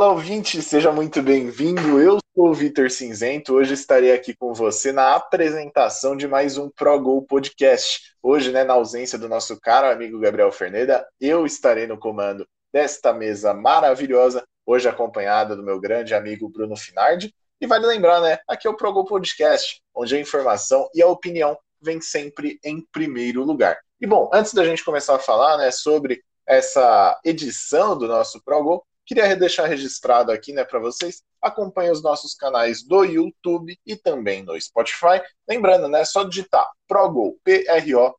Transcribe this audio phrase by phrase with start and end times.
[0.00, 2.00] Olá, ouvinte, seja muito bem-vindo.
[2.00, 3.54] Eu sou o Vitor Cinzento.
[3.54, 8.14] Hoje estarei aqui com você na apresentação de mais um Pro Gol Podcast.
[8.22, 13.12] Hoje, né, na ausência do nosso caro amigo Gabriel Ferneda, eu estarei no comando desta
[13.12, 17.34] mesa maravilhosa, hoje acompanhada do meu grande amigo Bruno Finardi.
[17.60, 21.08] E vale lembrar, né, aqui é o Pro Gol Podcast, onde a informação e a
[21.08, 23.76] opinião vem sempre em primeiro lugar.
[24.00, 28.62] E bom, antes da gente começar a falar, né, sobre essa edição do nosso Pro
[28.62, 31.22] Gol, Queria deixar registrado aqui, né, para vocês.
[31.40, 35.22] Acompanhe os nossos canais do YouTube e também no Spotify.
[35.48, 38.18] Lembrando, né, só digitar Progol, P-R-O-G-O-A-L,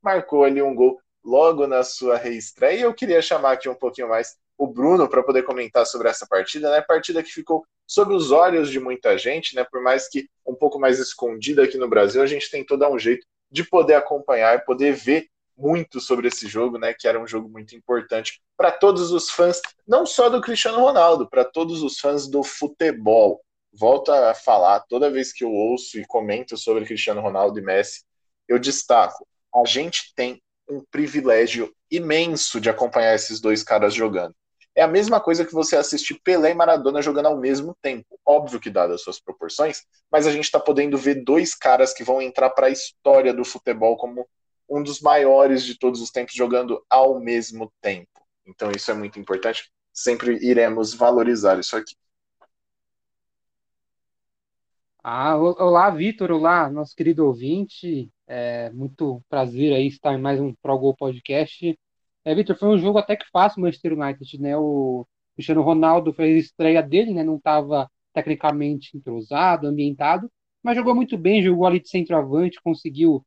[0.03, 2.78] marcou ali um gol logo na sua reestreia.
[2.78, 6.27] E eu queria chamar aqui um pouquinho mais o Bruno para poder comentar sobre essa
[6.27, 6.81] partida, né?
[6.81, 9.65] Partida que ficou sob os olhos de muita gente, né?
[9.65, 12.98] Por mais que um pouco mais escondida aqui no Brasil, a gente tentou dar um
[12.98, 16.93] jeito de poder acompanhar e poder ver muito sobre esse jogo, né?
[16.93, 21.28] Que era um jogo muito importante para todos os fãs, não só do Cristiano Ronaldo,
[21.28, 23.41] para todos os fãs do futebol.
[23.72, 28.05] Volto a falar, toda vez que eu ouço e comento sobre Cristiano Ronaldo e Messi,
[28.49, 34.34] eu destaco: a gente tem um privilégio imenso de acompanhar esses dois caras jogando.
[34.75, 38.21] É a mesma coisa que você assistir Pelé e Maradona jogando ao mesmo tempo.
[38.27, 42.05] Óbvio que dadas as suas proporções, mas a gente está podendo ver dois caras que
[42.05, 44.28] vão entrar para a história do futebol como
[44.69, 48.09] um dos maiores de todos os tempos jogando ao mesmo tempo.
[48.47, 49.71] Então isso é muito importante.
[49.93, 51.94] Sempre iremos valorizar isso aqui.
[55.03, 58.10] Ah, olá, Vitor, olá, nosso querido ouvinte.
[58.27, 61.78] É muito prazer aí estar em mais um Pro Gol Podcast.
[62.25, 64.56] É, Vitor, foi um jogo até que fácil o Manchester United, né?
[64.56, 67.22] O Cristiano Ronaldo fez a estreia dele, né?
[67.22, 70.31] Não estava tecnicamente entrosado, ambientado,
[70.62, 73.25] mas jogou muito bem, jogou ali de centroavante, conseguiu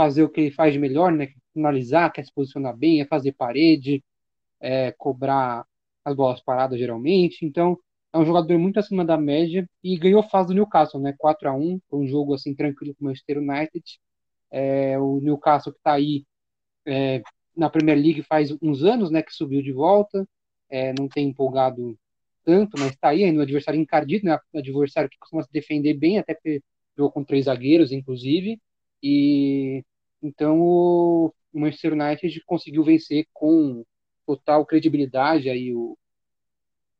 [0.00, 1.28] fazer o que ele faz de melhor, né?
[1.52, 4.02] Finalizar, quer se posicionar bem, é fazer parede,
[4.58, 5.66] é cobrar
[6.02, 7.44] as bolas paradas geralmente.
[7.44, 7.78] Então,
[8.10, 11.14] é um jogador muito acima da média e ganhou fase do Newcastle, né?
[11.18, 13.84] 4 a 1 foi um jogo assim tranquilo com o Manchester United.
[14.50, 16.24] É, o Newcastle que está aí
[16.86, 17.20] é,
[17.54, 19.22] na Premier League faz uns anos, né?
[19.22, 20.26] Que subiu de volta,
[20.70, 21.94] é, não tem empolgado
[22.42, 24.38] tanto, mas está aí, no adversário encardido, né?
[24.54, 26.62] Um adversário que costuma se defender bem, até porque
[26.96, 28.58] jogou com três zagueiros, inclusive.
[29.02, 29.84] E
[30.22, 33.84] então o Manchester United conseguiu vencer com
[34.26, 35.96] total credibilidade aí o,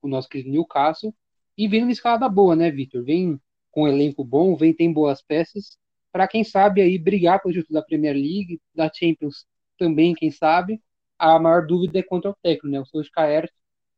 [0.02, 1.14] o nosso querido Newcastle
[1.56, 3.04] e vem numa escalada boa, né, Victor?
[3.04, 3.40] Vem
[3.70, 5.78] com um elenco bom, vem tem boas peças
[6.12, 9.46] para quem sabe aí brigar pelo título da Premier League, da Champions
[9.78, 10.82] também, quem sabe.
[11.18, 12.80] A maior dúvida é contra o técnico, né?
[12.80, 13.50] O Solskjaer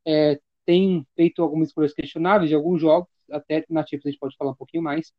[0.07, 4.37] é, tem feito algumas escolhas questionáveis de alguns jogos, até na Champions a gente pode
[4.37, 5.13] falar um pouquinho mais.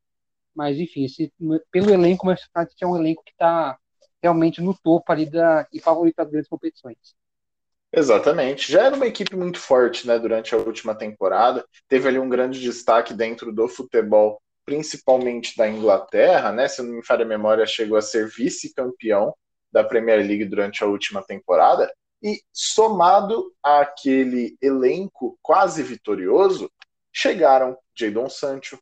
[0.55, 1.33] Mas, enfim, esse,
[1.71, 3.77] pelo elenco, o Manchester United é um elenco que está
[4.23, 6.97] realmente no topo ali da, e favorito das grandes competições.
[7.91, 8.71] Exatamente.
[8.71, 11.63] Já era uma equipe muito forte né, durante a última temporada.
[11.87, 16.67] Teve ali um grande destaque dentro do futebol, principalmente da Inglaterra, né?
[16.67, 19.35] Se não me falha a memória, chegou a ser vice-campeão
[19.71, 21.91] da Premier League durante a última temporada,
[22.21, 26.71] e somado àquele elenco quase vitorioso,
[27.11, 28.79] chegaram Jadon Sancho,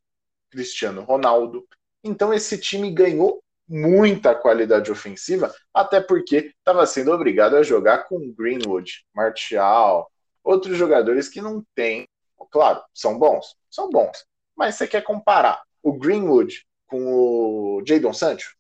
[0.51, 1.65] Cristiano Ronaldo.
[2.03, 3.41] Então esse time ganhou
[3.71, 10.11] muita qualidade ofensiva, até porque estava sendo obrigado a jogar com Greenwood, Martial,
[10.43, 12.05] outros jogadores que não têm,
[12.51, 14.25] claro, são bons, são bons,
[14.57, 18.57] mas você quer comparar o Greenwood com o Jadon Sancho?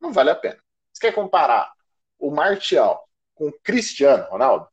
[0.00, 0.58] Não vale a pena.
[0.92, 1.72] Você quer comparar
[2.18, 4.66] o Martial com o Cristiano Ronaldo?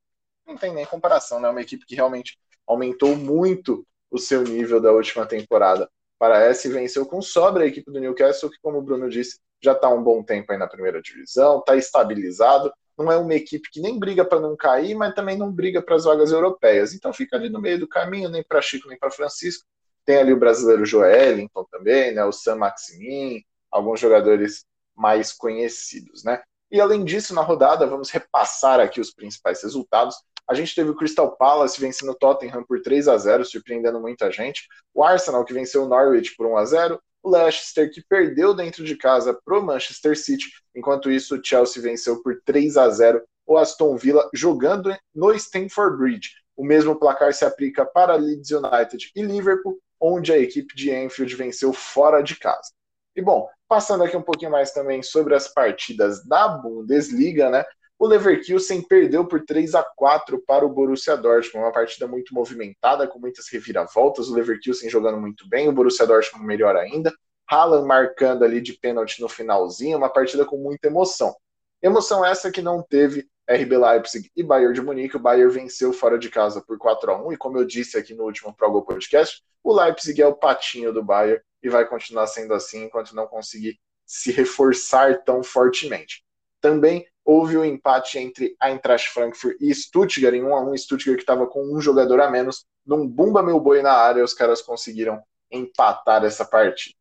[0.48, 1.48] Não tem nem comparação, né?
[1.48, 6.68] É uma equipe que realmente aumentou muito o seu nível da última temporada para essa
[6.68, 9.90] e venceu com sobra a equipe do Newcastle, que, como o Bruno disse, já está
[9.90, 12.72] um bom tempo aí na primeira divisão, está estabilizado.
[12.98, 15.96] Não é uma equipe que nem briga para não cair, mas também não briga para
[15.96, 16.94] as vagas europeias.
[16.94, 19.66] Então fica ali no meio do caminho, nem para Chico, nem para Francisco.
[20.06, 22.24] Tem ali o brasileiro Joelinton também, né?
[22.24, 24.66] O Sam Maximin, alguns jogadores
[24.96, 26.42] mais conhecidos, né?
[26.72, 30.16] E além disso, na rodada, vamos repassar aqui os principais resultados.
[30.48, 34.32] A gente teve o Crystal Palace vencendo o Tottenham por 3 a 0 surpreendendo muita
[34.32, 34.68] gente.
[34.94, 38.84] O Arsenal, que venceu o Norwich por 1 a 0 o Leicester, que perdeu dentro
[38.84, 40.46] de casa para o Manchester City.
[40.76, 45.98] Enquanto isso, o Chelsea venceu por 3 a 0 o Aston Villa, jogando no Stamford
[45.98, 46.30] Bridge.
[46.56, 51.36] O mesmo placar se aplica para Leeds United e Liverpool, onde a equipe de Enfield
[51.36, 52.72] venceu fora de casa.
[53.16, 57.66] E bom, passando aqui um pouquinho mais também sobre as partidas da Bundesliga, né?
[57.98, 63.08] O Leverkusen perdeu por 3 a 4 para o Borussia Dortmund, uma partida muito movimentada,
[63.08, 67.14] com muitas reviravoltas, o Leverkusen jogando muito bem, o Borussia Dortmund melhor ainda,
[67.50, 71.34] Haaland marcando ali de pênalti no finalzinho, uma partida com muita emoção.
[71.82, 76.18] Emoção essa que não teve RB Leipzig e Bayern de Munique, o Bayern venceu fora
[76.18, 79.42] de casa por 4 a 1 e como eu disse aqui no último Pro Podcast,
[79.64, 83.80] o Leipzig é o patinho do Bayern e vai continuar sendo assim enquanto não conseguir
[84.06, 86.25] se reforçar tão fortemente.
[86.66, 91.18] Também houve o um empate entre Eintracht Frankfurt e Stuttgart, em 1 a 1 Stuttgart
[91.18, 94.64] que estava com um jogador a menos, num bumba meu boi na área, os caras
[94.64, 95.22] conseguiram
[95.52, 96.96] empatar essa partida.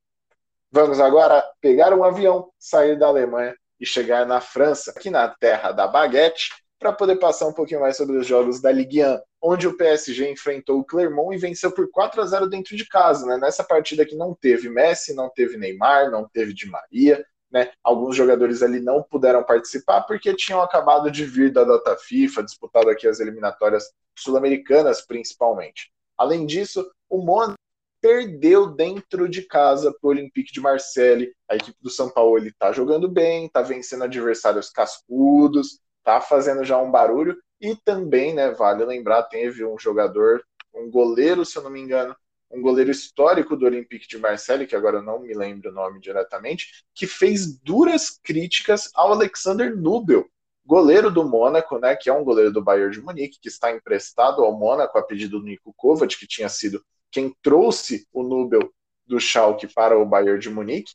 [0.71, 5.73] Vamos agora pegar um avião, sair da Alemanha e chegar na França, aqui na terra
[5.73, 9.67] da baguete, para poder passar um pouquinho mais sobre os jogos da Ligue 1, onde
[9.67, 13.39] o PSG enfrentou o Clermont e venceu por 4 a 0 dentro de casa, né?
[13.39, 17.71] Nessa partida que não teve Messi, não teve Neymar, não teve Di Maria, né?
[17.85, 22.91] Alguns jogadores ali não puderam participar porque tinham acabado de vir da data FIFA, disputado
[22.91, 25.93] aqui as eliminatórias sul-americanas principalmente.
[26.19, 27.55] Além disso, o Mônaco
[28.03, 31.33] perdeu dentro de casa para o Olympique de Marseille.
[31.49, 36.77] A equipe do São Paulo está jogando bem, está vencendo adversários cascudos, está fazendo já
[36.77, 41.71] um barulho e também, né, vale lembrar, teve um jogador, um goleiro, se eu não
[41.71, 42.17] me engano,
[42.51, 46.01] um goleiro histórico do Olympique de Marseille, que agora eu não me lembro o nome
[46.01, 50.27] diretamente, que fez duras críticas ao Alexander Nubel,
[50.65, 54.43] goleiro do Mônaco, né, que é um goleiro do Bayern de Munique, que está emprestado
[54.43, 58.73] ao Mônaco a pedido do Nico Kovac, que tinha sido quem trouxe o Nubel
[59.07, 60.95] do Schalke para o Bayern de Munique.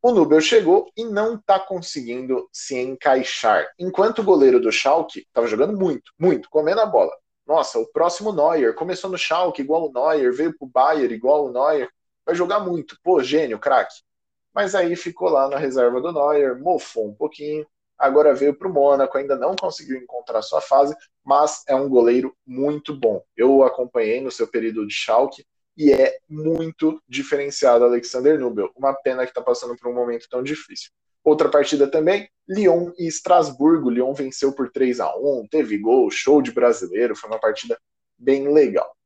[0.00, 3.68] O Nubel chegou e não está conseguindo se encaixar.
[3.78, 7.12] Enquanto o goleiro do Schalke estava jogando muito, muito, comendo a bola
[7.46, 11.52] nossa, o próximo Neuer, começou no Schalke igual o Neuer, veio pro Bayern igual o
[11.52, 11.88] Neuer,
[12.24, 14.02] vai jogar muito, pô, gênio, craque.
[14.52, 19.16] Mas aí ficou lá na reserva do Neuer, mofou um pouquinho, agora veio pro Mônaco,
[19.16, 23.22] ainda não conseguiu encontrar sua fase, mas é um goleiro muito bom.
[23.36, 28.70] Eu o acompanhei no seu período de Schalke e é muito diferenciado Alexander Nubel.
[28.74, 30.90] Uma pena que está passando por um momento tão difícil.
[31.26, 33.90] Outra partida também, Lyon e Estrasburgo.
[33.90, 37.76] Lyon venceu por 3 a 1 teve gol, show de brasileiro, foi uma partida
[38.16, 38.96] bem legal.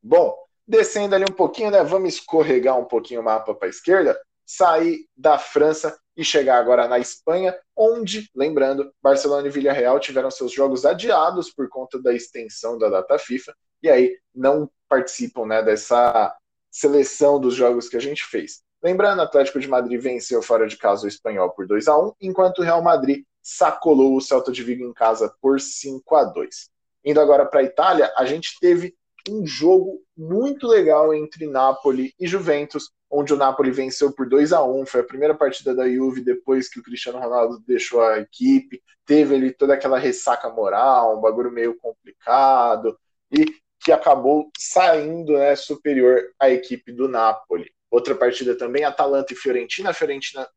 [0.00, 0.32] Bom,
[0.64, 1.82] descendo ali um pouquinho, né?
[1.82, 6.86] Vamos escorregar um pouquinho o mapa para a esquerda, sair da França e chegar agora
[6.86, 12.78] na Espanha, onde, lembrando, Barcelona e Villarreal tiveram seus jogos adiados por conta da extensão
[12.78, 16.32] da data FIFA, e aí não participam né, dessa
[16.70, 18.62] seleção dos jogos que a gente fez.
[18.82, 22.12] Lembrando, o Atlético de Madrid venceu fora de casa o Espanhol por 2 a 1
[22.20, 26.70] enquanto o Real Madrid sacolou o Celta de Vigo em casa por 5 a 2
[27.04, 28.94] Indo agora para a Itália, a gente teve
[29.28, 34.62] um jogo muito legal entre Napoli e Juventus, onde o Napoli venceu por 2 a
[34.62, 38.82] 1 Foi a primeira partida da Juve depois que o Cristiano Ronaldo deixou a equipe.
[39.06, 42.98] Teve ali toda aquela ressaca moral, um bagulho meio complicado,
[43.30, 43.46] e
[43.80, 47.72] que acabou saindo né, superior à equipe do Napoli.
[47.90, 49.90] Outra partida também, Atalanta e Fiorentina.
[49.90, 50.48] A Fiorentina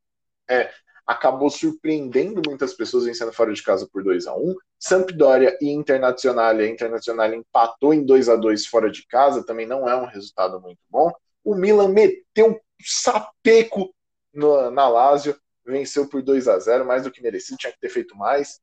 [0.49, 0.71] é,
[1.05, 6.63] acabou surpreendendo muitas pessoas vencendo fora de casa por 2 a 1 Sampdoria e Internazionale.
[6.63, 10.59] A Internazionale empatou em 2 a 2 fora de casa, também não é um resultado
[10.59, 11.11] muito bom.
[11.43, 13.93] O Milan meteu um sapeco
[14.33, 17.89] no, na Lazio venceu por 2 a 0 mais do que merecido, tinha que ter
[17.89, 18.59] feito mais.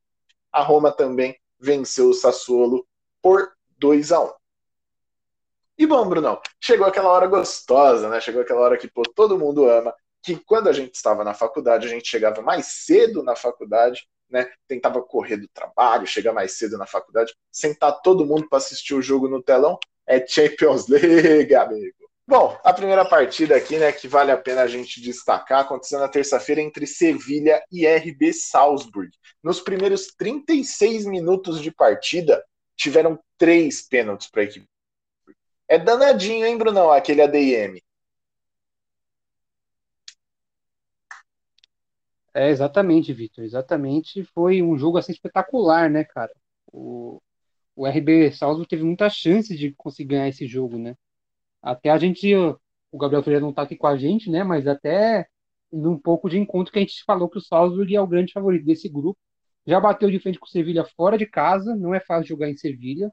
[0.51, 2.85] A Roma também venceu o Sassuolo
[3.21, 4.38] por 2 a 1
[5.79, 8.19] E bom, Brunão, chegou aquela hora gostosa, né?
[8.19, 11.87] Chegou aquela hora que pô, todo mundo ama, que quando a gente estava na faculdade,
[11.87, 14.51] a gente chegava mais cedo na faculdade, né?
[14.67, 19.01] Tentava correr do trabalho, chegar mais cedo na faculdade, sentar todo mundo para assistir o
[19.01, 19.79] jogo no telão.
[20.05, 21.95] É Champions League, amigo.
[22.27, 26.09] Bom, a primeira partida aqui, né, que vale a pena a gente destacar, aconteceu na
[26.09, 29.09] terça-feira entre Sevilha e RB Salzburg.
[29.41, 32.43] Nos primeiros 36 minutos de partida,
[32.75, 34.67] tiveram três pênaltis para a equipe.
[35.69, 37.79] É danadinho, hein, Brunão, aquele ADM.
[42.33, 43.43] É, exatamente, Vitor.
[43.43, 44.23] Exatamente.
[44.33, 46.31] Foi um jogo assim espetacular, né, cara?
[46.71, 47.21] O,
[47.75, 50.95] o RB Salzburg teve muita chance de conseguir ganhar esse jogo, né?
[51.61, 54.43] Até a gente, o Gabriel Ferreira não está aqui com a gente, né?
[54.43, 55.27] Mas até
[55.71, 58.65] um pouco de encontro que a gente falou que o Salzburg é o grande favorito
[58.65, 59.19] desse grupo.
[59.67, 62.57] Já bateu de frente com o Sevilha fora de casa, não é fácil jogar em
[62.57, 63.11] Sevilha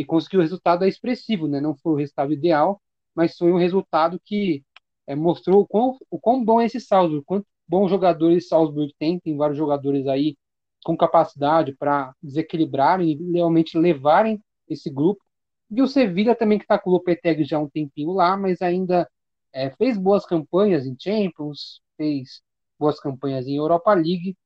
[0.00, 1.60] e conseguiu o resultado expressivo, né?
[1.60, 2.80] Não foi o resultado ideal,
[3.14, 4.64] mas foi um resultado que
[5.06, 9.20] é, mostrou o quão, o quão bom é esse Salzburg, quanto bons jogadores Salzburg tem,
[9.20, 10.36] tem vários jogadores aí
[10.84, 15.22] com capacidade para desequilibrarem e realmente levarem esse grupo
[15.70, 18.60] e o Sevilla também, que está com o Lopetegui já há um tempinho lá, mas
[18.60, 19.08] ainda
[19.52, 22.42] é, fez boas campanhas em Champions, fez
[22.78, 24.36] boas campanhas em Europa League,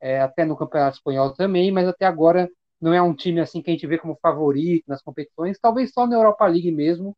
[0.00, 2.48] é, até no Campeonato Espanhol também, mas até agora
[2.80, 6.06] não é um time assim que a gente vê como favorito nas competições, talvez só
[6.06, 7.16] na Europa League mesmo,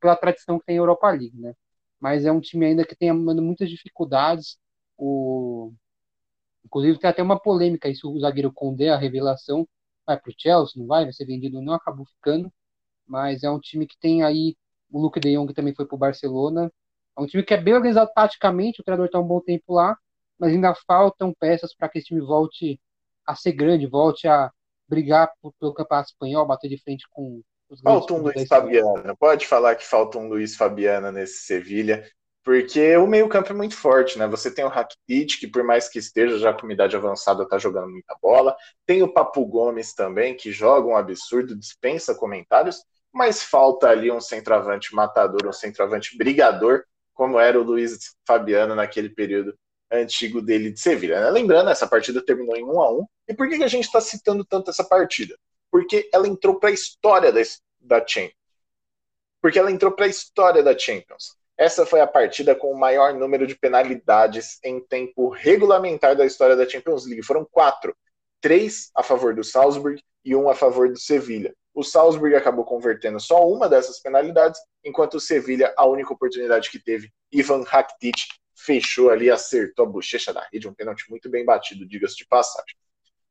[0.00, 1.54] pela tradição que tem a Europa League, né?
[2.00, 4.58] Mas é um time ainda que tem muitas dificuldades.
[4.98, 5.72] O...
[6.64, 9.68] Inclusive tem até uma polêmica aí se o zagueiro Condé, a revelação,
[10.06, 12.52] vai para o Chelsea, não vai, vai ser vendido ou não, acabou ficando
[13.06, 14.56] mas é um time que tem aí
[14.90, 16.72] o Luke de Jong também foi para o Barcelona.
[17.16, 19.96] É um time que é bem organizado taticamente, o treinador está um bom tempo lá,
[20.38, 22.80] mas ainda faltam peças para que esse time volte
[23.26, 24.50] a ser grande, volte a
[24.92, 29.74] brigar pelo campeonato espanhol, bater de frente com os Falta um Luiz Fabiano, pode falar
[29.74, 32.06] que falta um Luiz Fabiano nesse Sevilha,
[32.44, 34.26] porque o meio-campo é muito forte, né?
[34.26, 37.88] Você tem o Rakitic, que por mais que esteja já com idade avançada, tá jogando
[37.88, 38.54] muita bola.
[38.84, 42.82] Tem o Papu Gomes também, que joga um absurdo, dispensa comentários
[43.12, 46.82] mas falta ali um centroavante matador, um centroavante brigador,
[47.12, 49.54] como era o Luiz Fabiano naquele período
[49.92, 51.20] antigo dele de Sevilha.
[51.20, 51.30] Né?
[51.30, 54.44] Lembrando, essa partida terminou em 1 a 1 E por que, a gente está citando
[54.44, 55.36] tanto essa partida?
[55.70, 57.40] Porque ela entrou para a história da,
[57.80, 58.34] da Champions.
[59.40, 61.36] Porque ela entrou para a história da Champions.
[61.58, 66.56] Essa foi a partida com o maior número de penalidades em tempo regulamentar da história
[66.56, 67.22] da Champions League.
[67.22, 67.94] Foram quatro.
[68.40, 71.54] Três a favor do Salzburg e um a favor do Sevilha.
[71.74, 76.78] O Salzburg acabou convertendo só uma dessas penalidades, enquanto o Sevilha, a única oportunidade que
[76.78, 78.26] teve, Ivan Rakitic
[78.64, 82.76] fechou ali, acertou a bochecha da rede, um pênalti muito bem batido, diga-se de passagem.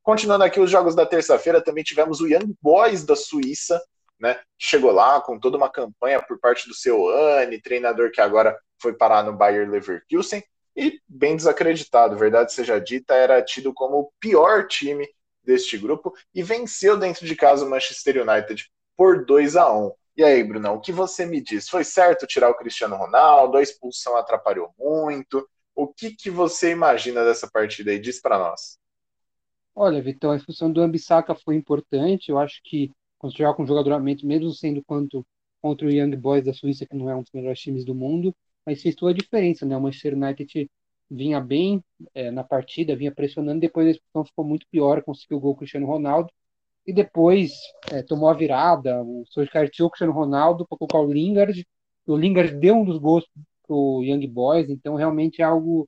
[0.04, 3.82] Continuando aqui os jogos da terça-feira, também tivemos o Young Boys da Suíça,
[4.20, 4.40] né?
[4.58, 8.94] Chegou lá com toda uma campanha por parte do seu Anne, treinador que agora foi
[8.94, 10.44] parar no Bayer Leverkusen,
[10.76, 15.08] e bem desacreditado, verdade seja dita, era tido como o pior time
[15.44, 20.24] deste grupo e venceu dentro de casa o Manchester United por 2 a 1 E
[20.24, 21.70] aí, Brunão, o que você me diz?
[21.70, 23.58] Foi certo tirar o Cristiano Ronaldo?
[23.58, 25.48] A expulsão atrapalhou muito?
[25.74, 28.00] O que, que você imagina dessa partida aí?
[28.00, 28.78] Diz para nós.
[29.74, 32.30] Olha, Vitão, a expulsão do Ambissaca foi importante.
[32.30, 35.26] Eu acho que quando jogar com jogadoramente, mesmo sendo quanto
[35.62, 38.36] contra o Young Boys da Suíça, que não é um dos melhores times do mundo,
[38.66, 39.78] mas fez toda a diferença, né?
[39.78, 40.70] O Manchester United
[41.10, 45.40] vinha bem é, na partida, vinha pressionando, depois a expulsão ficou muito pior, conseguiu o
[45.40, 46.32] gol Cristiano Ronaldo,
[46.86, 47.52] e depois
[47.92, 51.66] é, tomou a virada, o Solskjaer tirou o Cristiano Ronaldo para colocar o Lingard,
[52.08, 53.26] o Lingard deu um dos gols
[53.68, 55.88] pro Young Boys, então realmente é algo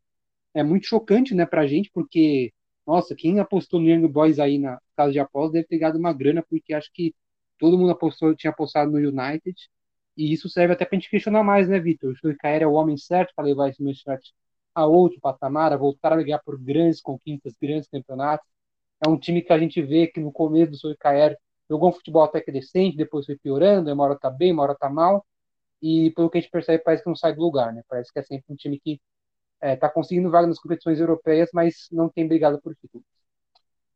[0.54, 2.54] é muito chocante, né, pra gente, porque,
[2.86, 6.14] nossa, quem apostou no Young Boys aí na casa de apostas deve ter ganhado uma
[6.14, 7.14] grana, porque acho que
[7.58, 9.56] todo mundo apostou, tinha apostado no United,
[10.18, 12.12] e isso serve até pra gente questionar mais, né, Vitor?
[12.14, 14.20] O Solskjaer é o homem certo para levar esse Manchester
[14.76, 18.48] a outro patamar, a voltar a ligar por grandes conquistas, grandes campeonatos.
[19.06, 21.38] É um time que a gente vê que no começo do seu Caer
[21.70, 24.76] jogou um futebol até que decente, depois foi piorando, uma hora tá bem, uma hora
[24.76, 25.26] tá mal,
[25.82, 27.84] e pelo que a gente percebe, parece que não sai do lugar, né?
[27.90, 29.02] Parece que é sempre um time que
[29.60, 33.06] é, tá conseguindo vaga nas competições europeias, mas não tem brigado por títulos.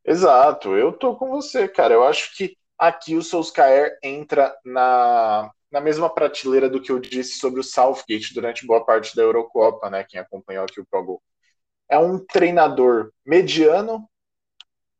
[0.03, 1.93] Exato, eu tô com você, cara.
[1.93, 7.39] Eu acho que aqui o Solskjaer entra na, na mesma prateleira do que eu disse
[7.39, 10.03] sobre o Southgate durante boa parte da Eurocopa, né?
[10.03, 11.21] Quem acompanhou aqui o Pro Bowl.
[11.89, 14.09] É um treinador mediano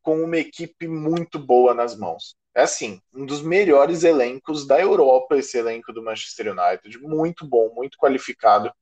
[0.08, 2.34] com uma equipe muito boa nas mãos.
[2.54, 7.74] É assim, um dos melhores elencos da Europa, esse elenco do Manchester United, muito bom,
[7.74, 8.72] muito qualificado.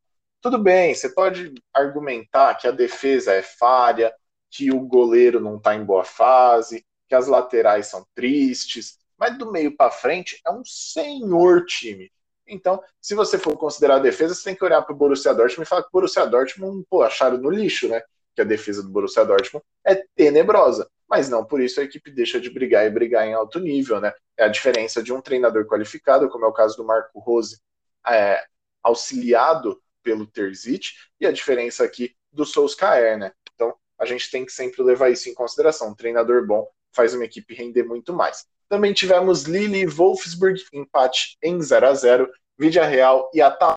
[0.40, 4.14] Tudo bem, você pode argumentar que a defesa é falha,
[4.48, 9.50] que o goleiro não está em boa fase, que as laterais são tristes, mas do
[9.50, 12.08] meio para frente é um senhor time.
[12.46, 15.66] Então, se você for considerar a defesa, você tem que olhar para o Borussia Dortmund
[15.66, 18.00] e falar que o Borussia Dortmund, pô, acharam no lixo, né?
[18.36, 20.88] Que a defesa do Borussia Dortmund é tenebrosa.
[21.08, 24.12] Mas não por isso a equipe deixa de brigar e brigar em alto nível, né?
[24.36, 27.58] É a diferença de um treinador qualificado, como é o caso do Marco Rose,
[28.06, 28.44] é,
[28.82, 30.90] auxiliado pelo Terzic,
[31.20, 33.32] e a diferença aqui do Solskjaer, né?
[33.54, 35.88] Então, a gente tem que sempre levar isso em consideração.
[35.88, 38.46] Um treinador bom faz uma equipe render muito mais.
[38.68, 43.76] Também tivemos Lille e Wolfsburg, empate em 0 a 0 Vídea Real e Atalanta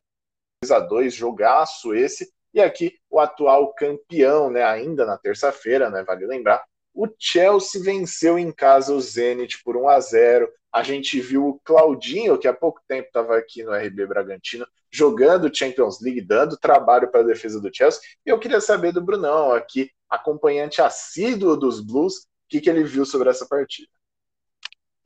[0.64, 2.32] 2 a 2 jogaço esse.
[2.54, 6.64] E aqui o atual campeão, né, ainda na terça-feira, né, vale lembrar,
[6.94, 10.50] o Chelsea venceu em casa o Zenit por 1 a 0.
[10.72, 15.56] A gente viu o Claudinho, que há pouco tempo estava aqui no RB Bragantino, jogando
[15.56, 18.02] Champions League, dando trabalho para a defesa do Chelsea.
[18.26, 22.84] E eu queria saber do Brunão, aqui, acompanhante assíduo dos Bluos, o que, que ele
[22.84, 23.90] viu sobre essa partida.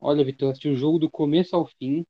[0.00, 2.04] Olha, Vitor, assisti o jogo do começo ao fim.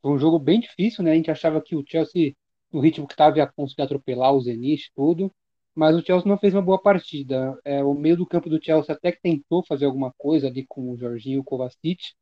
[0.00, 1.12] Foi um jogo bem difícil, né?
[1.12, 2.34] A gente achava que o Chelsea,
[2.72, 5.30] no ritmo que estava, ia conseguir atropelar o Zenit tudo.
[5.74, 7.58] Mas o Chelsea não fez uma boa partida.
[7.64, 10.90] É, o meio do campo do Chelsea até que tentou fazer alguma coisa ali com
[10.90, 12.12] o Jorginho e o Kovacic.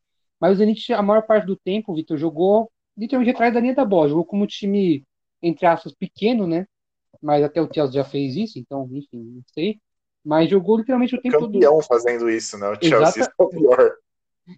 [0.40, 3.84] Mas o Zenit, a maior parte do tempo, Vitor, jogou literalmente atrás da linha da
[3.84, 4.08] bola.
[4.08, 5.04] Jogou como um time,
[5.42, 6.66] entre aspas, pequeno, né?
[7.20, 9.80] Mas até o Chelsea já fez isso, então, enfim, não sei.
[10.24, 11.52] Mas jogou literalmente o tempo todo.
[11.52, 12.68] Campeão fazendo isso, né?
[12.68, 13.34] O Chelsea Exata...
[13.38, 13.92] é o pior.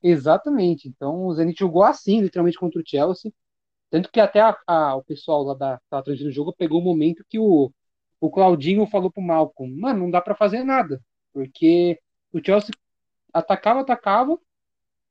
[0.02, 0.88] Exatamente.
[0.88, 3.32] Então o Zenit jogou assim, literalmente, contra o Chelsea.
[3.92, 6.84] Tanto que até a, a, o pessoal lá da, transmissão do jogo pegou o um
[6.84, 7.70] momento que o,
[8.18, 10.99] o Claudinho falou pro Malcolm, mano, não dá para fazer nada.
[11.32, 12.00] Porque
[12.32, 12.70] o Chelsea
[13.32, 14.38] atacava, atacava,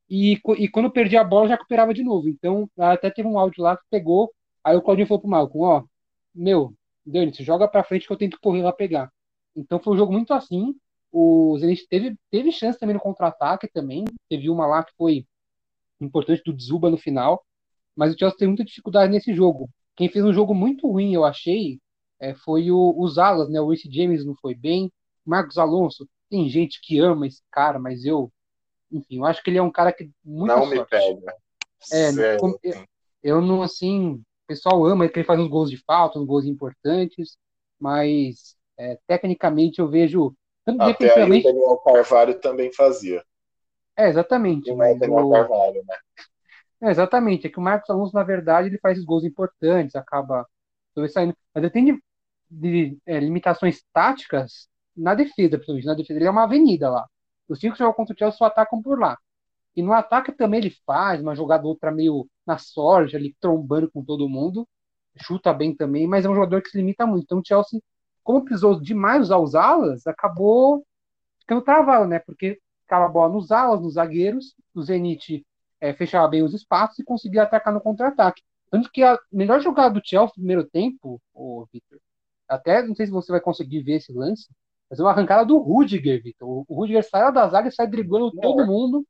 [0.09, 2.27] e, e quando perdia a bola já recuperava de novo.
[2.27, 4.33] Então, até teve um áudio lá que pegou,
[4.63, 5.83] aí o Claudinho falou pro Malcolm, ó,
[6.33, 6.73] meu,
[7.05, 9.11] Dani, joga pra frente que eu tenho que correr lá pegar.
[9.55, 10.75] Então foi um jogo muito assim,
[11.11, 14.05] o Zenit teve, teve chance também no contra-ataque também.
[14.29, 15.25] Teve uma lá que foi
[15.99, 17.43] importante do Dzuba no final.
[17.95, 19.69] Mas o Chelsea tem muita dificuldade nesse jogo.
[19.95, 21.79] Quem fez um jogo muito ruim, eu achei,
[22.19, 23.59] é, foi o, os alas, né?
[23.59, 24.91] O Reece James não foi bem.
[25.25, 28.31] Marcos Alonso, tem gente que ama esse cara, mas eu,
[28.91, 30.79] enfim, eu acho que ele é um cara que muito não sorte.
[30.79, 31.35] me pega.
[31.91, 32.09] É,
[32.63, 32.79] eu,
[33.23, 36.45] eu, não assim, o pessoal ama que ele faz uns gols de falta, uns gols
[36.45, 37.37] importantes,
[37.79, 43.23] mas é, tecnicamente eu vejo até aí o Daniel Carvalho também fazia.
[43.97, 44.71] É, exatamente.
[44.71, 45.29] Não é o Daniel.
[45.29, 45.97] Carvalho, né?
[46.81, 47.47] É, exatamente.
[47.47, 50.47] É que o Marcos Alonso, na verdade, ele faz gols importantes, acaba
[51.09, 51.35] saindo.
[51.53, 52.03] Mas ele tem de,
[52.49, 55.85] de é, limitações táticas na defesa, principalmente.
[55.85, 57.07] Na defesa, ele é uma avenida lá.
[57.47, 59.17] Os cinco jogam contra o Chelsea só atacam por lá.
[59.75, 64.03] E no ataque também ele faz uma jogada outra meio na sorte, ali trombando com
[64.03, 64.67] todo mundo.
[65.17, 67.25] Chuta bem também, mas é um jogador que se limita muito.
[67.25, 67.81] Então o Chelsea
[68.23, 70.85] como precisou demais usar os alas, acabou
[71.39, 72.19] ficando travado, né?
[72.19, 75.45] Porque ficava a bola nos alas, nos zagueiros, o Zenit
[75.81, 78.43] é, fechava bem os espaços e conseguia atacar no contra-ataque.
[78.69, 81.99] Tanto que a melhor jogada do Chelsea no primeiro tempo, o Victor,
[82.47, 84.47] até não sei se você vai conseguir ver esse lance,
[84.89, 86.65] mas é uma arrancada do Rudiger, Victor.
[86.67, 89.05] O Rudiger sai da zaga e sai driblando todo mundo,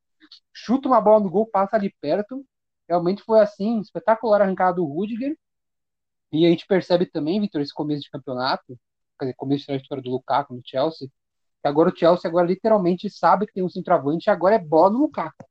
[0.52, 2.44] chuta uma bola no gol, passa ali perto.
[2.88, 5.36] Realmente foi assim, espetacular a arrancada do Rudiger.
[6.32, 8.78] E a gente percebe também, Victor, esse começo de campeonato,
[9.18, 11.08] quer dizer, começo da história do Lukaku no Chelsea,
[11.60, 14.90] que agora o Chelsea agora literalmente sabe que tem um centroavante e agora é bola
[14.90, 15.44] no Lukaku.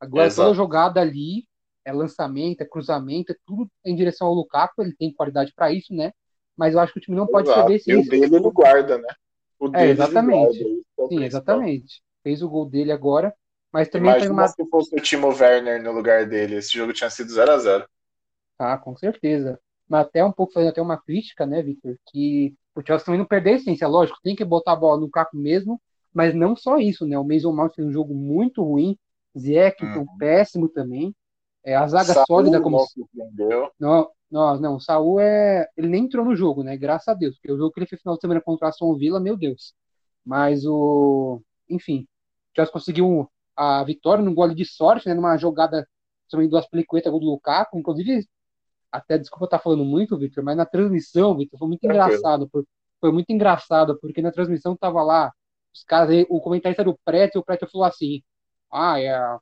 [0.00, 0.48] Agora Exato.
[0.48, 1.46] toda jogada ali
[1.84, 5.94] é lançamento, é cruzamento, é tudo em direção ao Lukaku, ele tem qualidade para isso,
[5.94, 6.12] né?
[6.56, 7.60] Mas eu acho que o time não pode Exato.
[7.60, 9.08] perder esse E o dele ele guarda, né?
[9.58, 10.58] O é, exatamente.
[10.58, 12.02] Guarda, é Sim, exatamente.
[12.22, 13.34] Fez o gol dele agora,
[13.72, 14.48] mas também Imagina uma...
[14.48, 17.86] se fosse o Timo Werner no lugar dele, esse jogo tinha sido 0 a 0
[18.58, 19.58] Ah, com certeza.
[19.88, 23.26] Mas até um pouco fazendo até uma crítica, né, Victor, que o Chelsea também não
[23.26, 25.80] perder a essência, lógico, tem que botar a bola no caco mesmo,
[26.12, 27.18] mas não só isso, né?
[27.18, 28.96] O Mason Mount fez um jogo muito ruim,
[29.38, 30.06] Ziyech uhum.
[30.18, 31.14] péssimo também,
[31.64, 32.84] é, a zaga Saúl sólida como
[33.78, 36.76] não, não, não, o Saul é ele nem entrou no jogo, né?
[36.76, 38.96] Graças a Deus, porque o jogo que ele fez final de semana contra a Aston
[38.96, 39.74] Villa, meu Deus.
[40.24, 42.06] Mas o, enfim,
[42.52, 45.14] o Chelsea conseguiu a vitória no gole de sorte, né?
[45.14, 45.86] Numa jogada
[46.30, 48.26] também duas pelicuetas gol do Lukaku, inclusive
[48.90, 52.48] até desculpa estar falando muito, Victor, mas na transmissão, Victor, foi muito engraçado.
[52.48, 52.64] Por,
[53.00, 55.32] foi muito engraçado, porque na transmissão tava lá,
[55.74, 58.22] os caras, o comentarista era o Preto, e o Preto falou assim:
[58.72, 59.38] ah, é,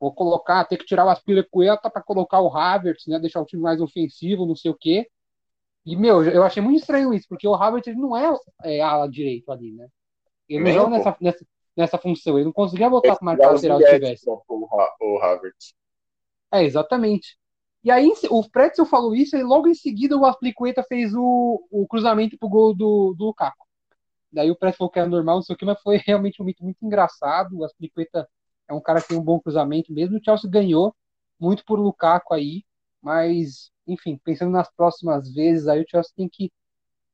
[0.00, 3.62] vou colocar, ter que tirar o Aspilicueta para colocar o Havertz, né, deixar o time
[3.62, 5.08] mais ofensivo, não sei o quê.
[5.84, 9.08] E, meu, eu achei muito estranho isso, porque o Havertz ele não é, é ala
[9.08, 9.86] direito ali, né?
[10.48, 13.90] Ele não joga nessa, nessa, nessa função, ele não conseguia voltar para marcar lateral se
[13.90, 14.28] tivesse.
[14.28, 14.42] O,
[15.00, 15.74] o Havertz.
[16.52, 17.38] É, exatamente.
[17.84, 21.86] E aí o Pretzel falou isso e logo em seguida o Aspliqueta fez o, o
[21.86, 23.64] cruzamento pro gol do, do Lukaku.
[24.32, 26.44] Daí o Pretzel falou que era normal, não sei o que, mas foi realmente um
[26.44, 27.58] momento muito engraçado.
[27.58, 28.28] O Aspliqueta
[28.68, 30.18] é um cara que tem um bom cruzamento mesmo.
[30.18, 30.94] O Chelsea ganhou
[31.38, 32.64] muito por Lukaku aí,
[33.02, 36.50] mas, enfim, pensando nas próximas vezes, aí o Chelsea tem que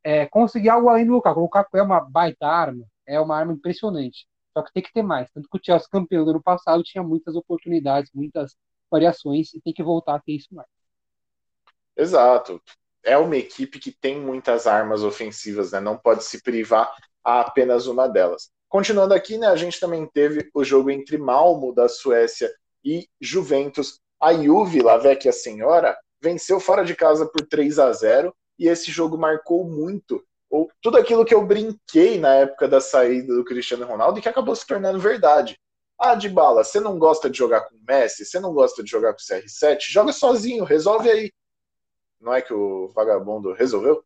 [0.05, 1.41] é, conseguir algo além do Lukaku.
[1.41, 4.27] O Lukaku é uma baita arma, é uma arma impressionante.
[4.53, 5.31] Só que tem que ter mais.
[5.33, 8.55] Tanto que o Chelsea, campeão do ano passado, tinha muitas oportunidades, muitas
[8.91, 10.69] variações, e tem que voltar a ter isso mais.
[11.97, 12.61] Exato.
[13.03, 15.81] É uma equipe que tem muitas armas ofensivas, né?
[15.81, 18.51] Não pode se privar a apenas uma delas.
[18.72, 22.50] Continuando aqui, né, a gente também teve o jogo entre Malmo, da Suécia,
[22.82, 24.00] e Juventus.
[24.18, 28.90] A Juve, La Vecchia Senhora, venceu fora de casa por 3 a 0 e esse
[28.90, 33.85] jogo marcou muito ou tudo aquilo que eu brinquei na época da saída do Cristiano
[33.85, 35.58] Ronaldo e que acabou se tornando verdade.
[36.00, 38.90] Ah, de bala, você não gosta de jogar com o Messi, você não gosta de
[38.90, 41.30] jogar com o CR7, joga sozinho, resolve aí.
[42.18, 44.02] Não é que o vagabundo resolveu?